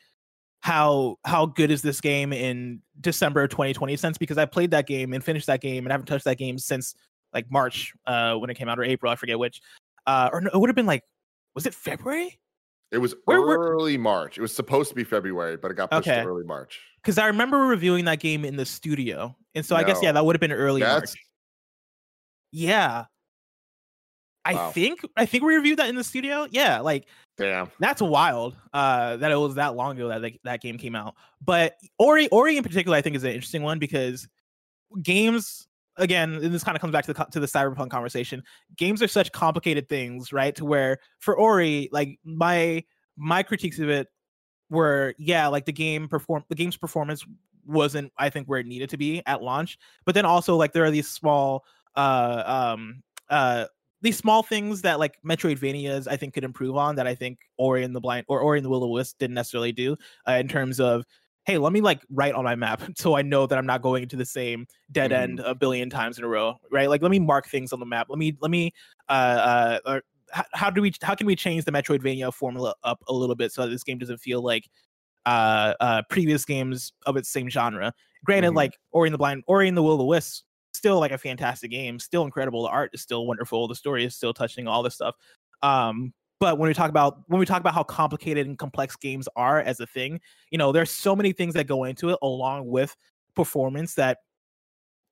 [0.59, 5.11] how how good is this game in December 2020 since because I played that game
[5.13, 6.95] and finished that game and haven't touched that game since
[7.33, 9.61] like March uh when it came out or April, I forget which.
[10.05, 11.03] Uh or no, it would have been like
[11.55, 12.39] was it February?
[12.91, 14.37] It was Where, early March.
[14.37, 16.21] It was supposed to be February, but it got pushed okay.
[16.21, 16.79] to early March.
[17.01, 19.81] Because I remember reviewing that game in the studio, and so no.
[19.81, 21.11] I guess yeah, that would have been early That's...
[21.11, 21.25] March.
[22.51, 23.05] Yeah,
[24.45, 24.71] I wow.
[24.71, 26.47] think I think we reviewed that in the studio.
[26.51, 28.55] Yeah, like damn, that's wild.
[28.73, 31.15] Uh, that it was that long ago that like, that game came out.
[31.41, 34.27] But Ori, Ori in particular, I think is an interesting one because
[35.01, 35.67] games
[35.97, 38.43] again, this kind of comes back to the to the cyberpunk conversation.
[38.77, 40.55] Games are such complicated things, right?
[40.55, 42.83] To where for Ori, like my
[43.17, 44.07] my critiques of it
[44.69, 47.25] were, yeah, like the game perform the game's performance
[47.65, 49.77] wasn't, I think, where it needed to be at launch.
[50.05, 51.63] But then also like there are these small
[51.95, 53.65] uh um uh
[54.01, 57.83] these small things that like Metroidvanias I think could improve on that I think Ori
[57.83, 59.95] and the Blind or Ori and the Will of Wisp didn't necessarily do
[60.27, 61.05] uh, in terms of
[61.45, 64.03] hey, let me like write on my map so I know that I'm not going
[64.03, 65.17] into the same dead mm.
[65.17, 66.89] end a billion times in a row, right?
[66.89, 68.07] Like let me mark things on the map.
[68.09, 68.71] Let me let me
[69.09, 69.99] uh uh
[70.31, 73.51] how, how do we how can we change the Metroidvania formula up a little bit
[73.51, 74.69] so that this game doesn't feel like
[75.25, 77.93] uh uh previous games of its same genre.
[78.25, 78.57] Granted, mm-hmm.
[78.57, 81.17] like Ori and the Blind, Ori and the Will of the Wisp, still like a
[81.17, 82.63] fantastic game, still incredible.
[82.63, 83.67] The art is still wonderful.
[83.67, 85.15] The story is still touching all this stuff.
[85.61, 86.13] Um,
[86.43, 89.61] but when we talk about when we talk about how complicated and complex games are
[89.61, 90.19] as a thing,
[90.51, 92.97] you know, there's so many things that go into it along with
[93.33, 94.17] performance that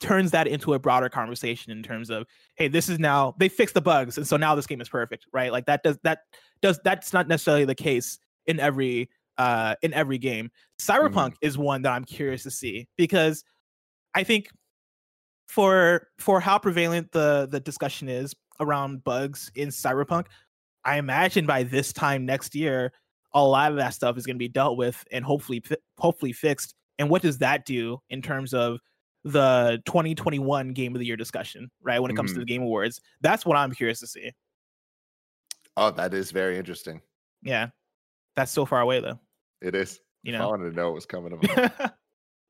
[0.01, 2.25] turns that into a broader conversation in terms of
[2.55, 5.25] hey this is now they fixed the bugs and so now this game is perfect
[5.31, 6.19] right like that does that
[6.61, 9.07] does that's not necessarily the case in every
[9.37, 10.49] uh in every game
[10.81, 11.45] cyberpunk mm-hmm.
[11.47, 13.43] is one that i'm curious to see because
[14.15, 14.49] i think
[15.47, 20.25] for for how prevalent the the discussion is around bugs in cyberpunk
[20.85, 22.91] i imagine by this time next year
[23.33, 25.63] a lot of that stuff is going to be dealt with and hopefully
[25.97, 28.79] hopefully fixed and what does that do in terms of
[29.23, 31.99] the 2021 game of the year discussion, right?
[31.99, 32.35] When it comes mm.
[32.35, 33.01] to the game awards.
[33.21, 34.31] That's what I'm curious to see.
[35.77, 37.01] Oh, that is very interesting.
[37.41, 37.67] Yeah.
[38.35, 39.19] That's so far away though.
[39.61, 39.99] It is.
[40.23, 41.95] You know, I wanted to know what was coming up.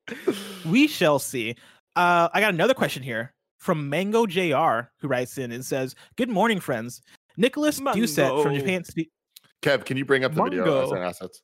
[0.66, 1.56] we shall see.
[1.96, 6.30] Uh, I got another question here from Mango JR who writes in and says, Good
[6.30, 7.02] morning, friends.
[7.42, 8.00] Nicolas Mango.
[8.00, 8.84] Doucet from Japan.
[9.64, 10.86] Kev, can you bring up the Mango.
[10.86, 11.42] video assets?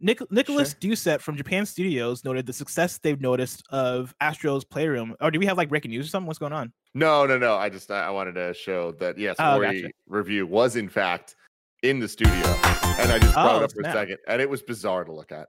[0.00, 0.78] Nic- Nicolas sure.
[0.80, 5.14] Doucet from Japan Studios noted the success they've noticed of Astro's Playroom.
[5.20, 6.26] Or do we have like breaking news or something?
[6.26, 6.72] What's going on?
[6.94, 7.54] No, no, no.
[7.54, 9.90] I just I wanted to show that yes, oh, gotcha.
[10.08, 11.36] review was in fact
[11.84, 13.94] in the studio, and I just brought oh, it up for snap.
[13.94, 15.48] a second, and it was bizarre to look at.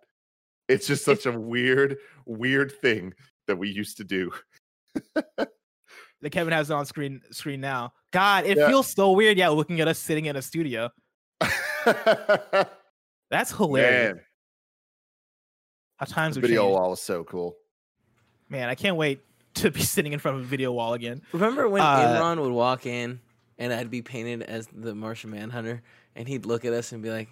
[0.70, 3.14] It's just such a weird, weird thing
[3.48, 4.32] that we used to do.
[6.24, 7.94] that Kevin has on screen screen now.
[8.12, 8.68] God, it yeah.
[8.68, 9.38] feels so weird.
[9.38, 10.90] Yeah, looking at us sitting in a studio.
[13.30, 14.16] That's hilarious.
[14.16, 14.22] Man.
[15.98, 16.80] How times the video changed.
[16.80, 17.56] wall was so cool.
[18.50, 19.22] Man, I can't wait
[19.56, 21.22] to be sitting in front of a video wall again.
[21.32, 23.20] Remember when uh, Imran would walk in
[23.58, 25.84] and I'd be painted as the Martian Manhunter,
[26.16, 27.30] and he'd look at us and be like,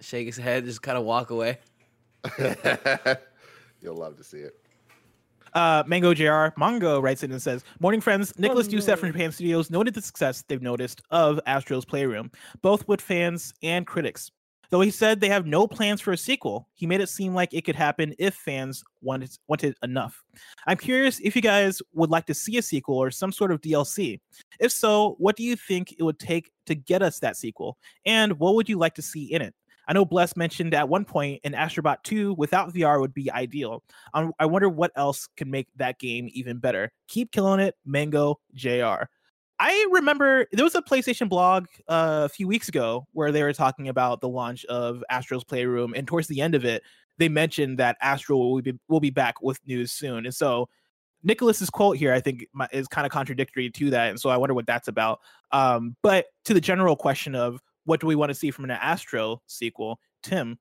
[0.00, 1.58] shake his head, just kind of walk away.
[3.80, 4.59] You'll love to see it.
[5.54, 9.70] Uh, Mango JR Mongo writes in and says, Morning friends, Nicolas oh, from Japan Studios
[9.70, 12.30] noted the success they've noticed of Astro's Playroom,
[12.62, 14.30] both with fans and critics.
[14.70, 17.52] Though he said they have no plans for a sequel, he made it seem like
[17.52, 20.22] it could happen if fans wanted wanted enough.
[20.68, 23.60] I'm curious if you guys would like to see a sequel or some sort of
[23.60, 24.20] DLC.
[24.60, 27.78] If so, what do you think it would take to get us that sequel?
[28.06, 29.54] And what would you like to see in it?
[29.90, 33.82] I know Bless mentioned at one point an Astrobot 2 without VR would be ideal.
[34.14, 36.92] Um, I wonder what else could make that game even better.
[37.08, 39.08] Keep killing it, Mango JR.
[39.58, 43.52] I remember there was a PlayStation blog uh, a few weeks ago where they were
[43.52, 46.84] talking about the launch of Astro's Playroom, and towards the end of it,
[47.18, 50.24] they mentioned that Astro will be will be back with news soon.
[50.24, 50.68] And so,
[51.24, 54.54] Nicolas's quote here, I think, is kind of contradictory to that, and so I wonder
[54.54, 55.18] what that's about.
[55.50, 57.60] Um, but to the general question of
[57.90, 60.60] what do we want to see from an Astro sequel, Tim,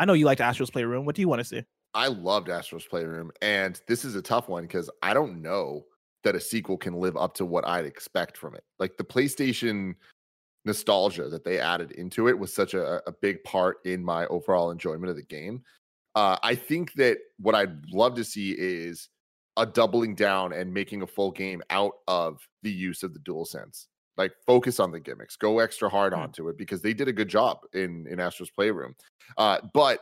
[0.00, 1.06] I know you liked Astro's Playroom.
[1.06, 1.62] What do you want to see?
[1.94, 5.84] I loved Astro's Playroom, and this is a tough one because I don't know
[6.24, 8.64] that a sequel can live up to what I'd expect from it.
[8.80, 9.94] Like the PlayStation
[10.64, 14.72] nostalgia that they added into it was such a, a big part in my overall
[14.72, 15.62] enjoyment of the game.
[16.16, 19.08] Uh, I think that what I'd love to see is
[19.56, 23.44] a doubling down and making a full game out of the use of the dual
[23.44, 23.86] sense.
[24.16, 26.18] Like focus on the gimmicks, go extra hard mm.
[26.18, 28.94] onto it because they did a good job in in Astro's Playroom.
[29.36, 30.00] Uh, but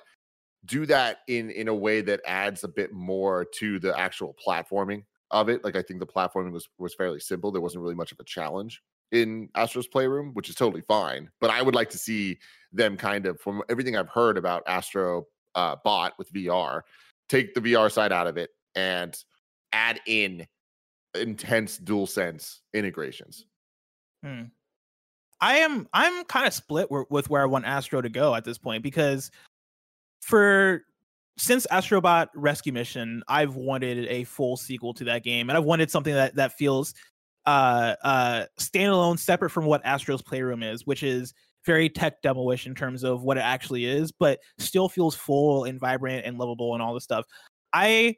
[0.66, 5.04] do that in in a way that adds a bit more to the actual platforming
[5.30, 5.64] of it.
[5.64, 7.50] Like I think the platforming was was fairly simple.
[7.50, 8.82] There wasn't really much of a challenge
[9.12, 11.30] in Astro's Playroom, which is totally fine.
[11.40, 12.38] But I would like to see
[12.72, 16.80] them kind of, from everything I've heard about Astro uh, Bot with VR,
[17.28, 19.16] take the VR side out of it and
[19.72, 20.46] add in
[21.14, 23.46] intense dual sense integrations.
[24.22, 24.42] Hmm.
[25.40, 28.58] I am I'm kind of split with where I want Astro to go at this
[28.58, 29.30] point because
[30.20, 30.82] for
[31.36, 35.90] since Astrobot Rescue Mission, I've wanted a full sequel to that game, and I've wanted
[35.90, 36.94] something that that feels
[37.46, 42.74] uh uh standalone, separate from what Astro's Playroom is, which is very tech demoish in
[42.74, 46.82] terms of what it actually is, but still feels full and vibrant and lovable and
[46.82, 47.24] all this stuff.
[47.72, 48.16] I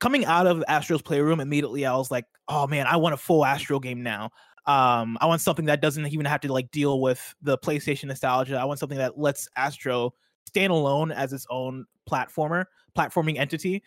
[0.00, 3.44] coming out of Astro's Playroom immediately, I was like, oh man, I want a full
[3.44, 4.30] Astro game now.
[4.70, 8.56] Um, I want something that doesn't even have to like deal with the PlayStation nostalgia.
[8.56, 10.14] I want something that lets Astro
[10.46, 12.66] stand alone as its own platformer,
[12.96, 13.82] platforming entity.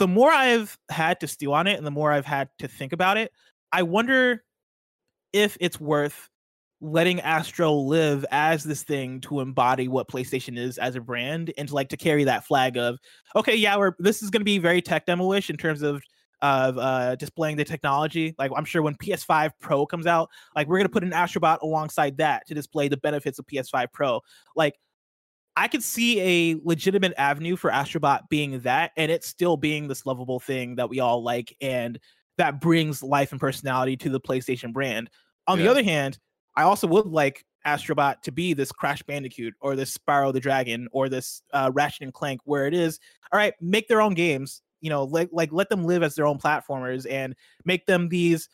[0.00, 2.92] The more I've had to stew on it and the more I've had to think
[2.92, 3.30] about it,
[3.70, 4.42] I wonder
[5.32, 6.28] if it's worth
[6.80, 11.68] letting Astro live as this thing to embody what PlayStation is as a brand and
[11.68, 12.98] to like to carry that flag of
[13.36, 16.02] okay, yeah, we're this is going to be very tech demo-ish in terms of
[16.40, 18.34] of uh displaying the technology.
[18.38, 21.60] Like I'm sure when PS5 Pro comes out, like we're going to put an Astrobot
[21.62, 24.20] alongside that to display the benefits of PS5 Pro.
[24.56, 24.74] Like
[25.58, 30.06] I could see a legitimate avenue for Astrobot being that, and it still being this
[30.06, 31.98] lovable thing that we all like, and
[32.36, 35.10] that brings life and personality to the PlayStation brand.
[35.48, 35.64] On yeah.
[35.64, 36.16] the other hand,
[36.56, 40.86] I also would like Astrobot to be this Crash Bandicoot or this Spyro the Dragon
[40.92, 43.00] or this uh, Ratchet and Clank, where it is
[43.32, 46.26] all right, make their own games, you know like like let them live as their
[46.26, 48.48] own platformers and make them these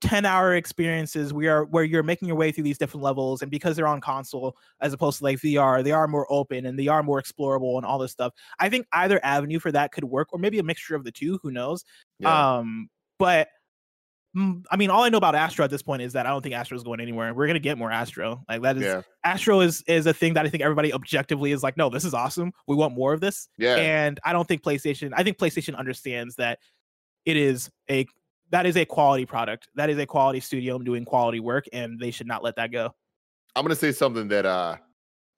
[0.00, 3.50] 10 hour experiences we are where you're making your way through these different levels and
[3.50, 6.88] because they're on console as opposed to like VR they are more open and they
[6.88, 10.28] are more explorable and all this stuff I think either avenue for that could work
[10.32, 11.84] or maybe a mixture of the two who knows
[12.18, 12.58] yeah.
[12.58, 13.48] um but
[14.36, 16.54] I mean, all I know about Astro at this point is that I don't think
[16.54, 17.32] Astro is going anywhere.
[17.32, 18.44] We're gonna get more Astro.
[18.48, 19.02] Like that is yeah.
[19.24, 22.12] Astro is is a thing that I think everybody objectively is like, no, this is
[22.12, 22.52] awesome.
[22.66, 23.48] We want more of this.
[23.56, 23.76] Yeah.
[23.76, 25.12] And I don't think PlayStation.
[25.16, 26.58] I think PlayStation understands that
[27.24, 28.06] it is a
[28.50, 29.68] that is a quality product.
[29.74, 32.94] That is a quality studio doing quality work, and they should not let that go.
[33.54, 34.76] I'm gonna say something that uh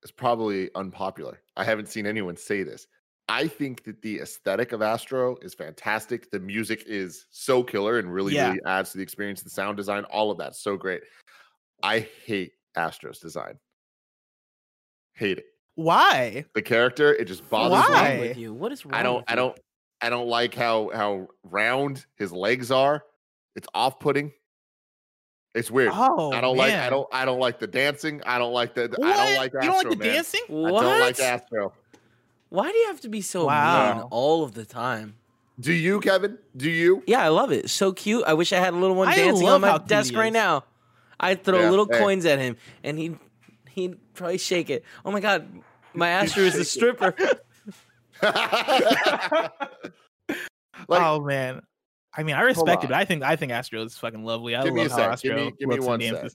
[0.02, 1.40] is probably unpopular.
[1.56, 2.88] I haven't seen anyone say this.
[3.28, 6.30] I think that the aesthetic of Astro is fantastic.
[6.30, 8.48] The music is so killer and really, yeah.
[8.48, 9.42] really adds to the experience.
[9.42, 11.02] The sound design, all of that, so great.
[11.82, 13.58] I hate Astro's design.
[15.14, 15.44] Hate it.
[15.74, 16.44] Why?
[16.54, 18.14] The character, it just bothers Why?
[18.14, 18.28] me.
[18.28, 18.54] With you?
[18.54, 18.94] What is wrong?
[18.94, 19.24] I don't.
[19.28, 19.58] I don't.
[20.00, 23.04] I don't like how how round his legs are.
[23.54, 24.32] It's off putting.
[25.54, 25.90] It's weird.
[25.92, 26.68] Oh, I don't man.
[26.68, 26.74] like.
[26.74, 27.08] I don't.
[27.12, 28.22] I don't like the dancing.
[28.24, 28.88] I don't like the.
[28.96, 29.06] What?
[29.06, 29.54] I don't like.
[29.54, 30.14] Astro, you don't like the man.
[30.14, 30.40] dancing?
[30.48, 30.84] What?
[30.84, 31.72] I don't like Astro.
[32.50, 33.94] Why do you have to be so wow.
[33.94, 35.16] mean all of the time?
[35.60, 36.38] Do you, Kevin?
[36.56, 37.02] Do you?
[37.06, 37.68] Yeah, I love it.
[37.68, 38.24] So cute.
[38.26, 40.64] I wish I had a little one I dancing on my desk right now.
[41.20, 41.98] I'd throw yeah, little hey.
[41.98, 43.18] coins at him and he'd
[43.70, 44.84] he'd probably shake it.
[45.04, 45.48] Oh my god,
[45.94, 47.14] my Astro is a stripper.
[48.22, 49.50] like,
[50.88, 51.60] oh man.
[52.16, 52.92] I mean, I respect it.
[52.92, 54.54] I think I think Astro is fucking lovely.
[54.54, 55.12] I give me love a sec.
[55.12, 56.30] Astro give me, give me one sec.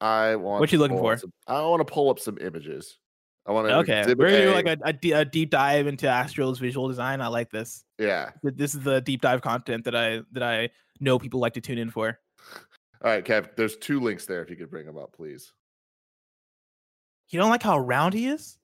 [0.00, 0.60] I want.
[0.60, 1.16] What you looking for?
[1.16, 2.98] Some, I want to pull up some images.
[3.46, 3.76] I want to.
[3.78, 7.20] Okay, we're gonna do like a, a, a, deep dive into Astro's visual design.
[7.20, 7.84] I like this.
[7.98, 10.70] Yeah, this is the deep dive content that I that I
[11.00, 12.18] know people like to tune in for.
[13.04, 13.56] All right, Kev.
[13.56, 14.42] There's two links there.
[14.42, 15.52] If you could bring them up, please.
[17.30, 18.58] You don't like how round he is?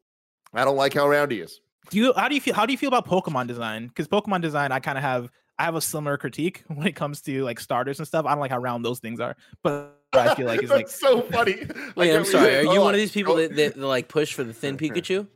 [0.54, 1.60] I don't like how round he is.
[1.90, 2.12] Do you?
[2.16, 2.54] How do you feel?
[2.54, 3.88] How do you feel about Pokemon design?
[3.88, 5.28] Because Pokemon design, I kind of have.
[5.58, 8.26] I have a similar critique when it comes to like starters and stuff.
[8.26, 11.22] I don't like how round those things are, but I feel like it's like so
[11.22, 11.66] funny.
[11.96, 12.56] Wait, I'm sorry.
[12.56, 15.26] Are you one of these people that, that, that, like push for the thin Pikachu?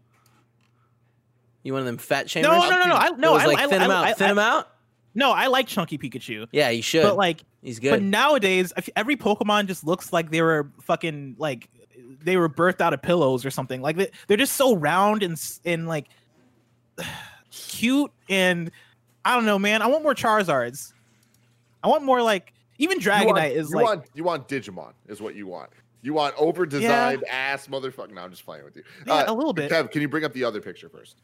[1.63, 2.51] You one of them fat chambers?
[2.51, 2.95] No, no, no, no.
[2.95, 4.19] I, no, I, like I, thin I, him out.
[4.19, 4.69] thin him out.
[5.15, 6.49] No, I like chunky Pikachu.
[6.53, 7.03] Yeah, you should.
[7.03, 7.91] But like, he's good.
[7.91, 11.69] But nowadays, every Pokemon just looks like they were fucking like
[12.23, 13.83] they were birthed out of pillows or something.
[13.83, 16.09] Like they, they're just so round and and like
[17.51, 18.71] cute and
[19.25, 19.83] I don't know, man.
[19.83, 20.93] I want more Charizards.
[21.85, 25.21] I want more like even Dragonite want, is you like want, you want Digimon is
[25.21, 25.71] what you want.
[26.03, 27.33] You want over designed yeah.
[27.53, 28.13] ass motherfucker.
[28.13, 28.83] No, I'm just playing with you.
[29.07, 29.71] Yeah, uh, a little bit.
[29.71, 31.17] Kev, can you bring up the other picture first?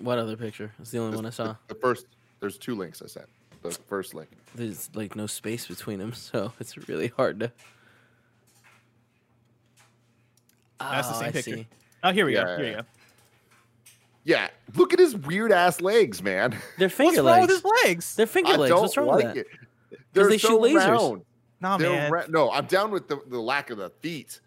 [0.00, 0.72] What other picture?
[0.80, 1.44] It's the only this, one I saw.
[1.68, 2.06] The, the, first.
[2.40, 3.26] There's two links I sent.
[3.62, 4.28] The first link.
[4.56, 7.52] There's like no space between them, so it's really hard to.
[10.80, 11.56] That's oh, the same I picture.
[11.56, 11.66] See.
[12.02, 12.56] Oh, here we yeah, go.
[12.56, 12.82] Here we go.
[14.24, 16.56] Yeah, look at his weird ass legs, man.
[16.78, 17.26] They're finger What's legs.
[17.26, 18.14] wrong with his legs?
[18.16, 18.70] They're finger I legs.
[18.70, 19.40] Don't What's wrong like with that?
[19.40, 19.46] It.
[20.14, 20.86] They're they so shoot lasers.
[20.88, 21.22] round.
[21.60, 22.10] Nah, They're man.
[22.12, 24.40] Ra- no, I'm down with the, the lack of the feet.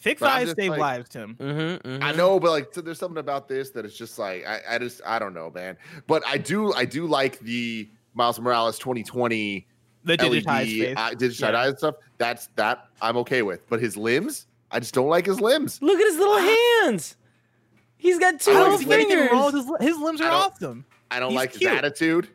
[0.00, 1.36] Thick But I'm thighs just save like- lives, Tim.
[1.36, 2.02] Mm-hmm, mm-hmm.
[2.02, 4.78] I know, but like, so there's something about this that it's just like I, I
[4.78, 5.76] just I don't know, man.
[6.08, 9.66] But I do I do like the Miles Morales 2020
[10.04, 10.94] The digitized LED face.
[10.96, 11.58] uh, digitized Yeah.
[11.60, 11.94] eyes stuff.
[12.18, 13.68] That's that I'm okay with.
[13.68, 15.80] But his limbs, I just don't like his limbs.
[15.82, 17.16] Look at his little hands.
[17.96, 19.30] He's got two little don't see anything fingers.
[19.30, 20.84] wrong his, his limbs are I don't- awesome.
[21.12, 21.70] I don't He's like cute.
[21.70, 22.28] his attitude.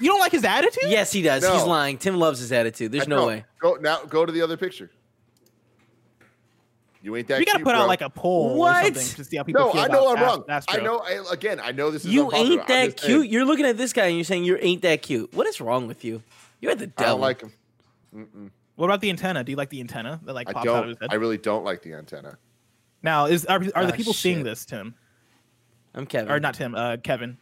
[0.00, 0.84] You don't like his attitude?
[0.88, 1.46] Yes, he does.
[1.46, 1.98] He's lying.
[1.98, 2.90] Tim loves his attitude.
[2.92, 3.26] There's I no know.
[3.28, 3.44] way.
[3.60, 4.00] Go now.
[4.04, 4.90] Go to the other picture.
[7.02, 7.36] You ain't that.
[7.36, 7.40] Cute.
[7.40, 7.80] We gotta cute, put bro.
[7.82, 8.82] out like a poll What?
[8.82, 10.44] or something to see how people No, feel I know about I'm wrong.
[10.48, 10.80] Ast- Astro.
[10.82, 10.98] I know.
[11.28, 12.10] I, again, I know this is.
[12.10, 12.52] You unpopular.
[12.60, 13.28] ain't that just saying, cute.
[13.30, 15.32] You're looking at this guy and you're saying you ain't that cute.
[15.34, 16.22] What is wrong with you?
[16.60, 17.04] You're the devil.
[17.04, 17.52] I don't like him.
[18.16, 18.50] Mm-mm.
[18.76, 19.44] What about the antenna?
[19.44, 21.10] Do you like the antenna that like I pops out of his head?
[21.12, 22.38] I really don't like the antenna.
[23.02, 24.94] now, is are, are the Ah, people seeing this, Tim?
[25.94, 26.30] I'm Kevin.
[26.32, 26.74] Or not Tim?
[26.74, 27.36] Uh, Kevin.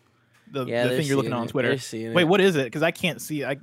[0.53, 1.49] The, Yeah, the thing you're looking seeing on.
[1.49, 1.77] Twitter.
[1.77, 2.65] They're Wait, what is it?
[2.65, 3.45] Because I can't see.
[3.45, 3.57] I.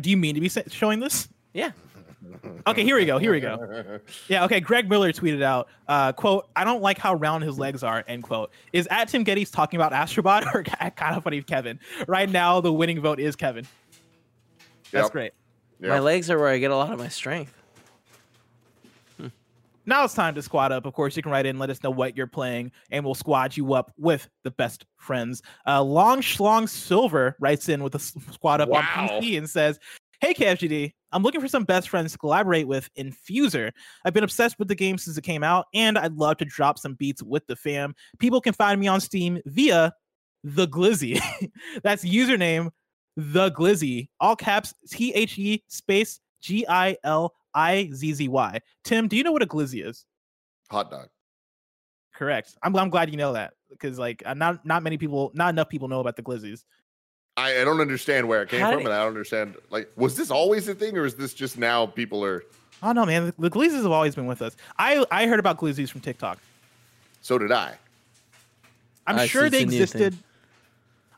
[0.00, 1.28] Do you mean to be showing this?
[1.52, 1.70] Yeah.
[2.66, 3.18] Okay, here we go.
[3.18, 4.00] Here we go.
[4.28, 4.58] Yeah, okay.
[4.58, 8.22] Greg Miller tweeted out, uh, quote, I don't like how round his legs are, end
[8.22, 8.50] quote.
[8.72, 11.78] Is at Tim Gettys talking about Astrobot or kind of funny Kevin?
[12.08, 13.66] Right now, the winning vote is Kevin.
[14.90, 15.12] That's Yep.
[15.12, 15.32] great.
[15.80, 15.90] Yeah.
[15.90, 17.54] My legs are where I get a lot of my strength.
[19.86, 20.86] Now it's time to squad up.
[20.86, 23.56] Of course, you can write in, let us know what you're playing, and we'll squad
[23.56, 25.42] you up with the best friends.
[25.66, 29.78] Uh, Long Schlong Silver writes in with a squad up on PC and says,
[30.20, 33.72] Hey KFGD, I'm looking for some best friends to collaborate with in Fuser.
[34.04, 36.78] I've been obsessed with the game since it came out, and I'd love to drop
[36.78, 37.94] some beats with the fam.
[38.18, 39.92] People can find me on Steam via
[40.42, 41.20] the Glizzy.
[41.82, 42.70] That's username
[43.16, 48.60] the Glizzy, all caps T H E space G I L I Z Z Y.
[48.82, 50.04] Tim, do you know what a Glizzy is?
[50.70, 51.08] Hot dog.
[52.14, 52.56] Correct.
[52.62, 55.68] I'm I'm glad you know that because like uh, not not many people, not enough
[55.68, 56.64] people know about the Glizzies.
[57.36, 58.86] I, I don't understand where it came How from, did...
[58.86, 59.56] and I don't understand.
[59.70, 62.44] Like, was this always a thing, or is this just now people are?
[62.82, 63.26] Oh no, man!
[63.26, 64.56] The, the Glizzies have always been with us.
[64.78, 66.38] I I heard about Glizzies from TikTok.
[67.20, 67.74] So did I.
[69.06, 70.16] I'm I sure they existed.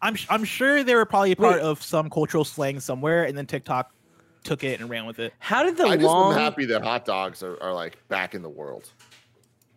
[0.02, 1.62] I'm I'm sure they were probably part Wait.
[1.62, 3.92] of some cultural slang somewhere, and then TikTok
[4.46, 5.34] took it and ran with it.
[5.38, 6.32] How did the I long...
[6.32, 8.90] just am happy that hot dogs are, are like back in the world.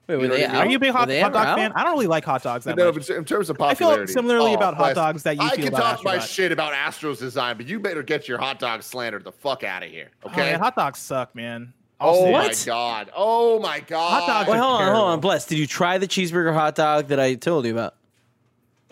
[0.08, 1.58] Wait, were they Are you a big hot, hot dog out?
[1.58, 1.72] fan?
[1.76, 3.10] I don't really like hot dogs that no, much.
[3.12, 5.66] in terms of popularity, I feel similarly oh, about hot dogs that you I feel
[5.66, 9.24] can talk my shit about Astros design, but you better get your hot dog slandered
[9.24, 10.10] the fuck out of here.
[10.24, 11.74] Oh, okay, oh, man, hot dogs suck, man.
[12.00, 13.12] I'll oh my god!
[13.16, 14.22] Oh my god!
[14.22, 14.50] Hot dogs.
[14.50, 15.46] Wait, hold on, hold on, bless.
[15.46, 17.94] Did you try the cheeseburger hot dog that I told you about?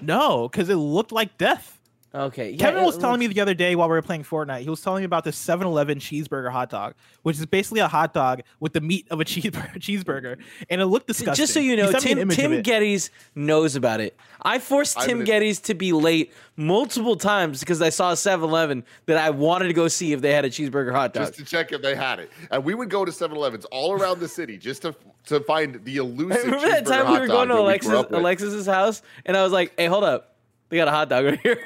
[0.01, 1.76] No, because it looked like death.
[2.13, 2.51] Okay.
[2.51, 3.01] Yeah, Kevin was looks...
[3.03, 5.23] telling me the other day while we were playing Fortnite, he was telling me about
[5.23, 9.19] this 7-Eleven cheeseburger hot dog, which is basically a hot dog with the meat of
[9.19, 10.37] a cheeseburger, cheeseburger
[10.69, 11.35] and it looked disgusting.
[11.35, 14.17] Just so you know, Tim, Tim Gettys knows about it.
[14.41, 19.17] I forced Tim Gettys to be late multiple times because I saw a 7-Eleven that
[19.17, 21.27] I wanted to go see if they had a cheeseburger hot dog.
[21.27, 22.31] Just to check if they had it.
[22.51, 24.95] And we would go to 7-Elevens all around the city just to
[25.25, 29.35] to find the elusive Remember that time we were going to Alexis, Alexis's house and
[29.35, 30.35] I was like, hey, hold up.
[30.69, 31.59] They got a hot dog right here.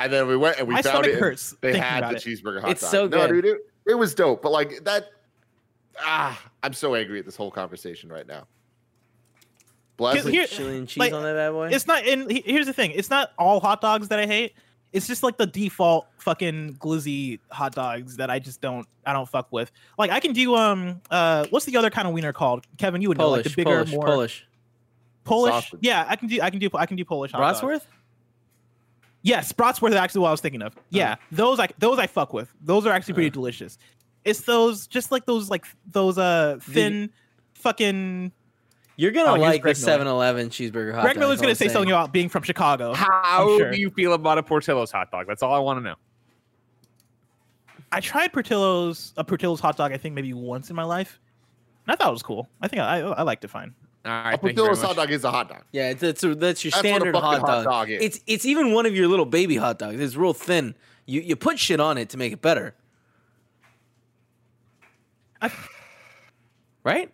[0.00, 1.18] And then we went and we My found it.
[1.18, 2.22] Hurts they had the it.
[2.22, 2.88] cheeseburger hot it's dog.
[2.88, 3.30] It's so good.
[3.30, 4.40] No, dude, it, it was dope.
[4.40, 5.10] But like that,
[6.00, 8.46] ah, I'm so angry at this whole conversation right now.
[9.98, 11.68] Bless Here, chili and cheese like, on that bad boy.
[11.68, 12.06] It's not.
[12.06, 14.54] And here's the thing: it's not all hot dogs that I hate.
[14.92, 18.88] It's just like the default fucking glizzy hot dogs that I just don't.
[19.04, 19.70] I don't fuck with.
[19.98, 22.66] Like I can do um uh what's the other kind of wiener called?
[22.78, 24.46] Kevin, you would Polish, know like the bigger, Polish, more Polish.
[25.24, 25.52] Polish.
[25.52, 25.80] Sausage.
[25.82, 26.40] Yeah, I can do.
[26.40, 26.70] I can do.
[26.72, 27.32] I can do Polish.
[27.32, 27.80] Hot Bratwurst.
[27.80, 27.86] Dogs.
[29.22, 30.74] Yes, Bratwurst is actually what I was thinking of.
[30.90, 31.24] Yeah, oh.
[31.30, 32.52] those like those I fuck with.
[32.62, 33.34] Those are actually pretty uh.
[33.34, 33.78] delicious.
[34.24, 37.02] It's those just like those like those uh thin
[37.54, 38.32] the, fucking.
[38.96, 41.20] You're gonna oh, like the 7-Eleven cheeseburger hot Greg dog.
[41.20, 42.92] Miller's gonna say something about being from Chicago.
[42.92, 43.70] How sure.
[43.70, 45.26] do you feel about a Portillo's hot dog?
[45.26, 45.94] That's all I want to know.
[47.92, 49.92] I tried Portillo's a Portillo's hot dog.
[49.92, 51.18] I think maybe once in my life,
[51.86, 52.48] and I thought it was cool.
[52.60, 53.74] I think I I, I liked it fine.
[54.04, 55.62] All right, a Portillo's hot dog is a hot dog.
[55.72, 57.48] Yeah, it's, it's a, that's your that's standard hot, dog.
[57.48, 57.90] hot dog.
[57.90, 60.00] It's it's even one of your little baby hot dogs.
[60.00, 60.74] It's real thin.
[61.04, 62.74] You you put shit on it to make it better.
[65.42, 65.50] I,
[66.82, 67.12] right?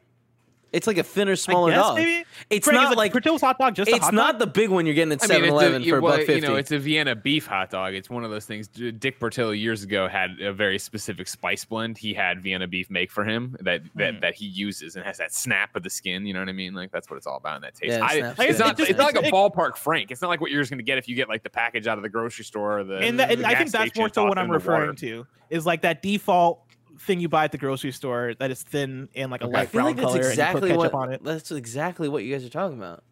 [0.73, 1.97] It's like a thinner, smaller guess, dog.
[1.97, 2.25] Maybe?
[2.51, 3.75] It's Frank, not like Portillo's hot dog.
[3.75, 4.39] Just it's not dog?
[4.41, 6.35] the big one you're getting at 7-Eleven for well, buck fifty.
[6.35, 7.95] You know, it's a Vienna beef hot dog.
[7.95, 8.69] It's one of those things.
[8.69, 11.99] Dick Portillo years ago had a very specific spice blend.
[11.99, 14.21] He had Vienna beef make for him that that, mm.
[14.21, 16.27] that he uses and has that snap of the skin.
[16.27, 16.75] You know what I mean?
[16.75, 17.99] Like that's what it's all about in that taste.
[17.99, 18.15] Yeah, I,
[18.45, 20.11] it's, not, it's, it's not like a ballpark Frank.
[20.11, 21.87] It's not like what you're just going to get if you get like the package
[21.87, 22.99] out of the grocery store or the.
[22.99, 26.03] And, that, and I think that's more so what I'm referring to is like that
[26.03, 26.66] default
[26.99, 29.87] thing you buy at the grocery store that is thin and like a light brown
[29.87, 31.25] like color exactly and you put ketchup what, on it.
[31.25, 33.03] That's exactly what you guys are talking about.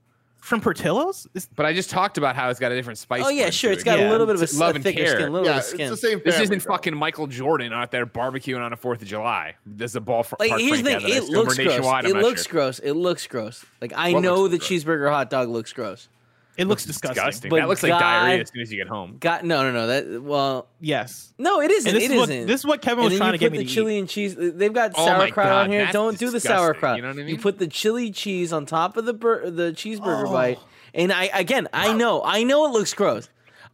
[0.44, 1.26] From Portillo's?
[1.32, 3.22] It's, but I just talked about how it's got a different spice.
[3.24, 3.72] Oh yeah, sure.
[3.72, 4.08] It's got yeah.
[4.08, 5.12] a little bit of a, love a and thicker care.
[5.12, 5.92] skin, a little yeah, bit of skin.
[5.92, 6.20] It's the same.
[6.22, 9.54] This isn't fucking Michael Jordan out there barbecuing on a Fourth of July.
[9.64, 11.00] There's a ball for like, here's the thing.
[11.02, 12.04] It looks gross.
[12.04, 12.52] It looks sure.
[12.52, 12.78] gross.
[12.78, 13.64] It looks gross.
[13.80, 14.68] Like I what know the gross?
[14.68, 16.10] cheeseburger hot dog looks gross.
[16.56, 17.14] It looks disgusting.
[17.14, 17.50] disgusting.
[17.50, 19.16] But that looks God, like diarrhea as soon as you get home.
[19.18, 19.86] God, no, no, no.
[19.88, 21.34] That well, yes.
[21.36, 21.92] No, it isn't.
[21.92, 23.64] This it is not What, this is what Kevin was trying to get me the
[23.64, 24.00] to chili eat.
[24.00, 24.36] and cheese.
[24.36, 25.88] They've got oh sauerkraut on here.
[25.90, 26.96] Don't do the sauerkraut.
[26.96, 27.28] You know what I mean?
[27.28, 30.32] You put the chili cheese on top of the bur- the cheeseburger oh.
[30.32, 30.58] bite.
[30.94, 33.28] And I again, I know, I know it looks gross.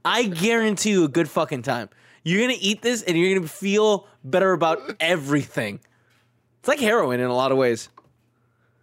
[0.04, 1.90] I guarantee you a good fucking time.
[2.24, 5.80] You're gonna eat this and you're gonna feel better about everything.
[6.60, 7.90] It's like heroin in a lot of ways.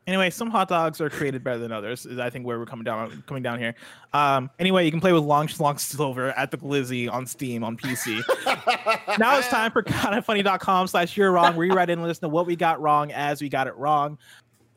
[0.07, 2.05] Anyway, some hot dogs are created better than others.
[2.05, 3.75] Is I think where we're coming down coming down here.
[4.13, 7.75] Um, anyway, you can play with Long Long Silver at the Glizzy on Steam on
[7.75, 8.23] PC.
[9.19, 12.29] now it's time for kindafunny.com slash you're wrong, where you write in and us know
[12.29, 14.17] what we got wrong as we got it wrong.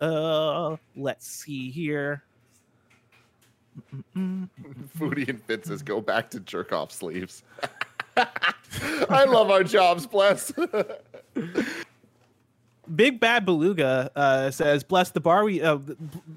[0.00, 2.24] Uh, let's see here.
[4.16, 7.44] Foodie and Fitz's go back to jerk off sleeves.
[8.16, 10.52] I love our jobs, bless.
[12.94, 15.78] Big Bad Beluga uh, says, "Bless the bar we." Uh,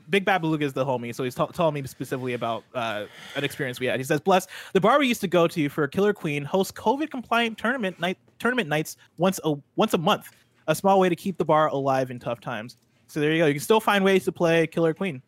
[0.10, 3.06] Big Bad Beluga is the homie, so he's t- telling me specifically about uh,
[3.36, 4.00] an experience we had.
[4.00, 7.10] He says, "Bless the bar we used to go to for Killer Queen hosts COVID
[7.10, 10.32] compliant tournament night tournament nights once a once a month.
[10.68, 12.78] A small way to keep the bar alive in tough times.
[13.08, 13.48] So there you go.
[13.48, 15.22] You can still find ways to play Killer Queen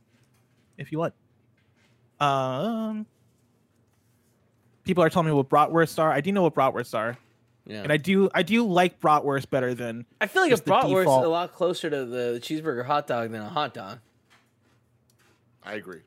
[0.77, 1.13] if you want.
[2.19, 3.05] Um,
[4.83, 6.11] people are telling me what bratwurst are.
[6.11, 7.17] I do know what bratwurst are.
[7.65, 7.81] Yeah.
[7.81, 11.25] And I do I do like bratwurst better than I feel like a bratwurst is
[11.25, 13.99] a lot closer to the cheeseburger hot dog than a hot dog.
[15.63, 16.01] I agree.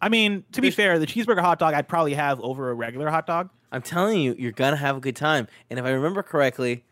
[0.00, 3.10] I mean, to be fair, the cheeseburger hot dog I'd probably have over a regular
[3.10, 3.50] hot dog.
[3.72, 5.48] I'm telling you, you're gonna have a good time.
[5.68, 6.84] And if I remember correctly,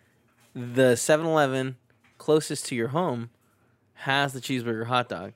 [0.55, 1.76] the 7-Eleven
[2.18, 3.30] closest to your home
[3.94, 5.32] has the cheeseburger hot dog.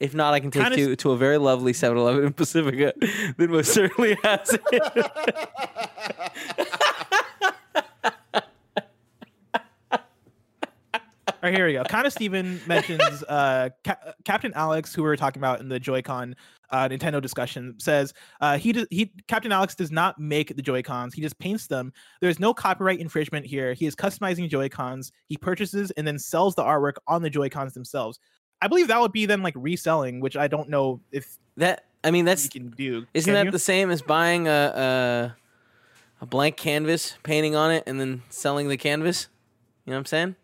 [0.00, 2.92] If not, I can take you to a very lovely 7-Eleven in Pacifica
[3.36, 5.90] that most certainly has it.
[11.42, 11.82] All right, here we go.
[11.82, 15.80] Kind of Steven mentions uh, Ca- Captain Alex, who we were talking about in the
[15.80, 16.36] Joy-Con
[16.70, 21.14] uh, Nintendo discussion, says uh, he he Captain Alex does not make the Joy-Cons.
[21.14, 21.92] He just paints them.
[22.20, 23.74] There's no copyright infringement here.
[23.74, 25.10] He is customizing Joy-Cons.
[25.26, 28.20] He purchases and then sells the artwork on the Joy-Cons themselves.
[28.60, 31.86] I believe that would be then like reselling, which I don't know if that.
[32.04, 33.04] I mean, that's can do.
[33.14, 33.50] Isn't can that you?
[33.50, 35.34] the same as buying a,
[36.22, 39.28] a blank canvas, painting on it, and then selling the canvas?
[39.84, 40.36] You know what I'm saying?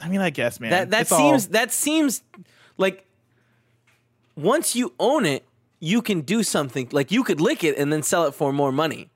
[0.00, 0.70] I mean, I guess, man.
[0.70, 1.52] That that seems all...
[1.52, 2.22] that seems
[2.76, 3.06] like
[4.36, 5.44] once you own it,
[5.78, 6.88] you can do something.
[6.90, 9.08] Like you could lick it and then sell it for more money.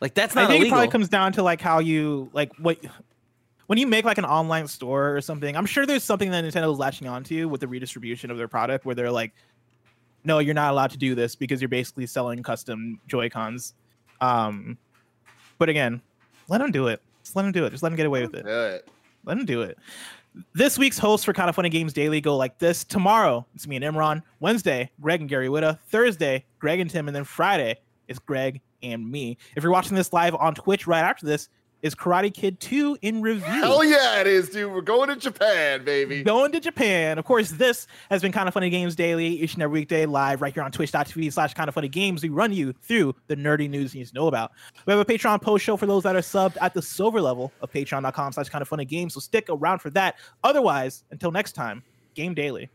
[0.00, 0.44] Like that's not.
[0.44, 0.66] I think illegal.
[0.66, 2.78] it probably comes down to like how you like what
[3.68, 5.56] when you make like an online store or something.
[5.56, 8.84] I'm sure there's something that Nintendo is latching onto with the redistribution of their product,
[8.84, 9.32] where they're like,
[10.26, 13.74] "No, you're not allowed to do this because you're basically selling custom Joy Cons."
[14.20, 14.76] Um,
[15.58, 16.02] but again,
[16.48, 17.00] let them do it.
[17.22, 17.70] Just let them do it.
[17.70, 18.46] Just let them get away with it.
[18.46, 18.88] it.
[19.24, 19.78] Let him do it.
[20.52, 22.84] This week's hosts for Kind of Funny Games Daily go like this.
[22.84, 24.22] Tomorrow, it's me and Imran.
[24.40, 25.78] Wednesday, Greg and Gary Whitta.
[25.88, 27.08] Thursday, Greg and Tim.
[27.08, 29.38] And then Friday, it's Greg and me.
[29.56, 31.48] If you're watching this live on Twitch right after this,
[31.86, 33.44] is Karate Kid 2 in review.
[33.44, 34.72] Hell yeah, it is, dude.
[34.72, 36.24] We're going to Japan, baby.
[36.24, 37.16] Going to Japan.
[37.16, 40.42] Of course, this has been Kind of Funny Games Daily, each and every weekday live
[40.42, 42.24] right here on twitch.tv slash kind of funny games.
[42.24, 44.50] We run you through the nerdy news you need to know about.
[44.84, 47.52] We have a Patreon post show for those that are subbed at the silver level
[47.60, 49.14] of patreon.com slash kind of funny games.
[49.14, 50.16] So stick around for that.
[50.42, 51.84] Otherwise, until next time,
[52.14, 52.68] game daily.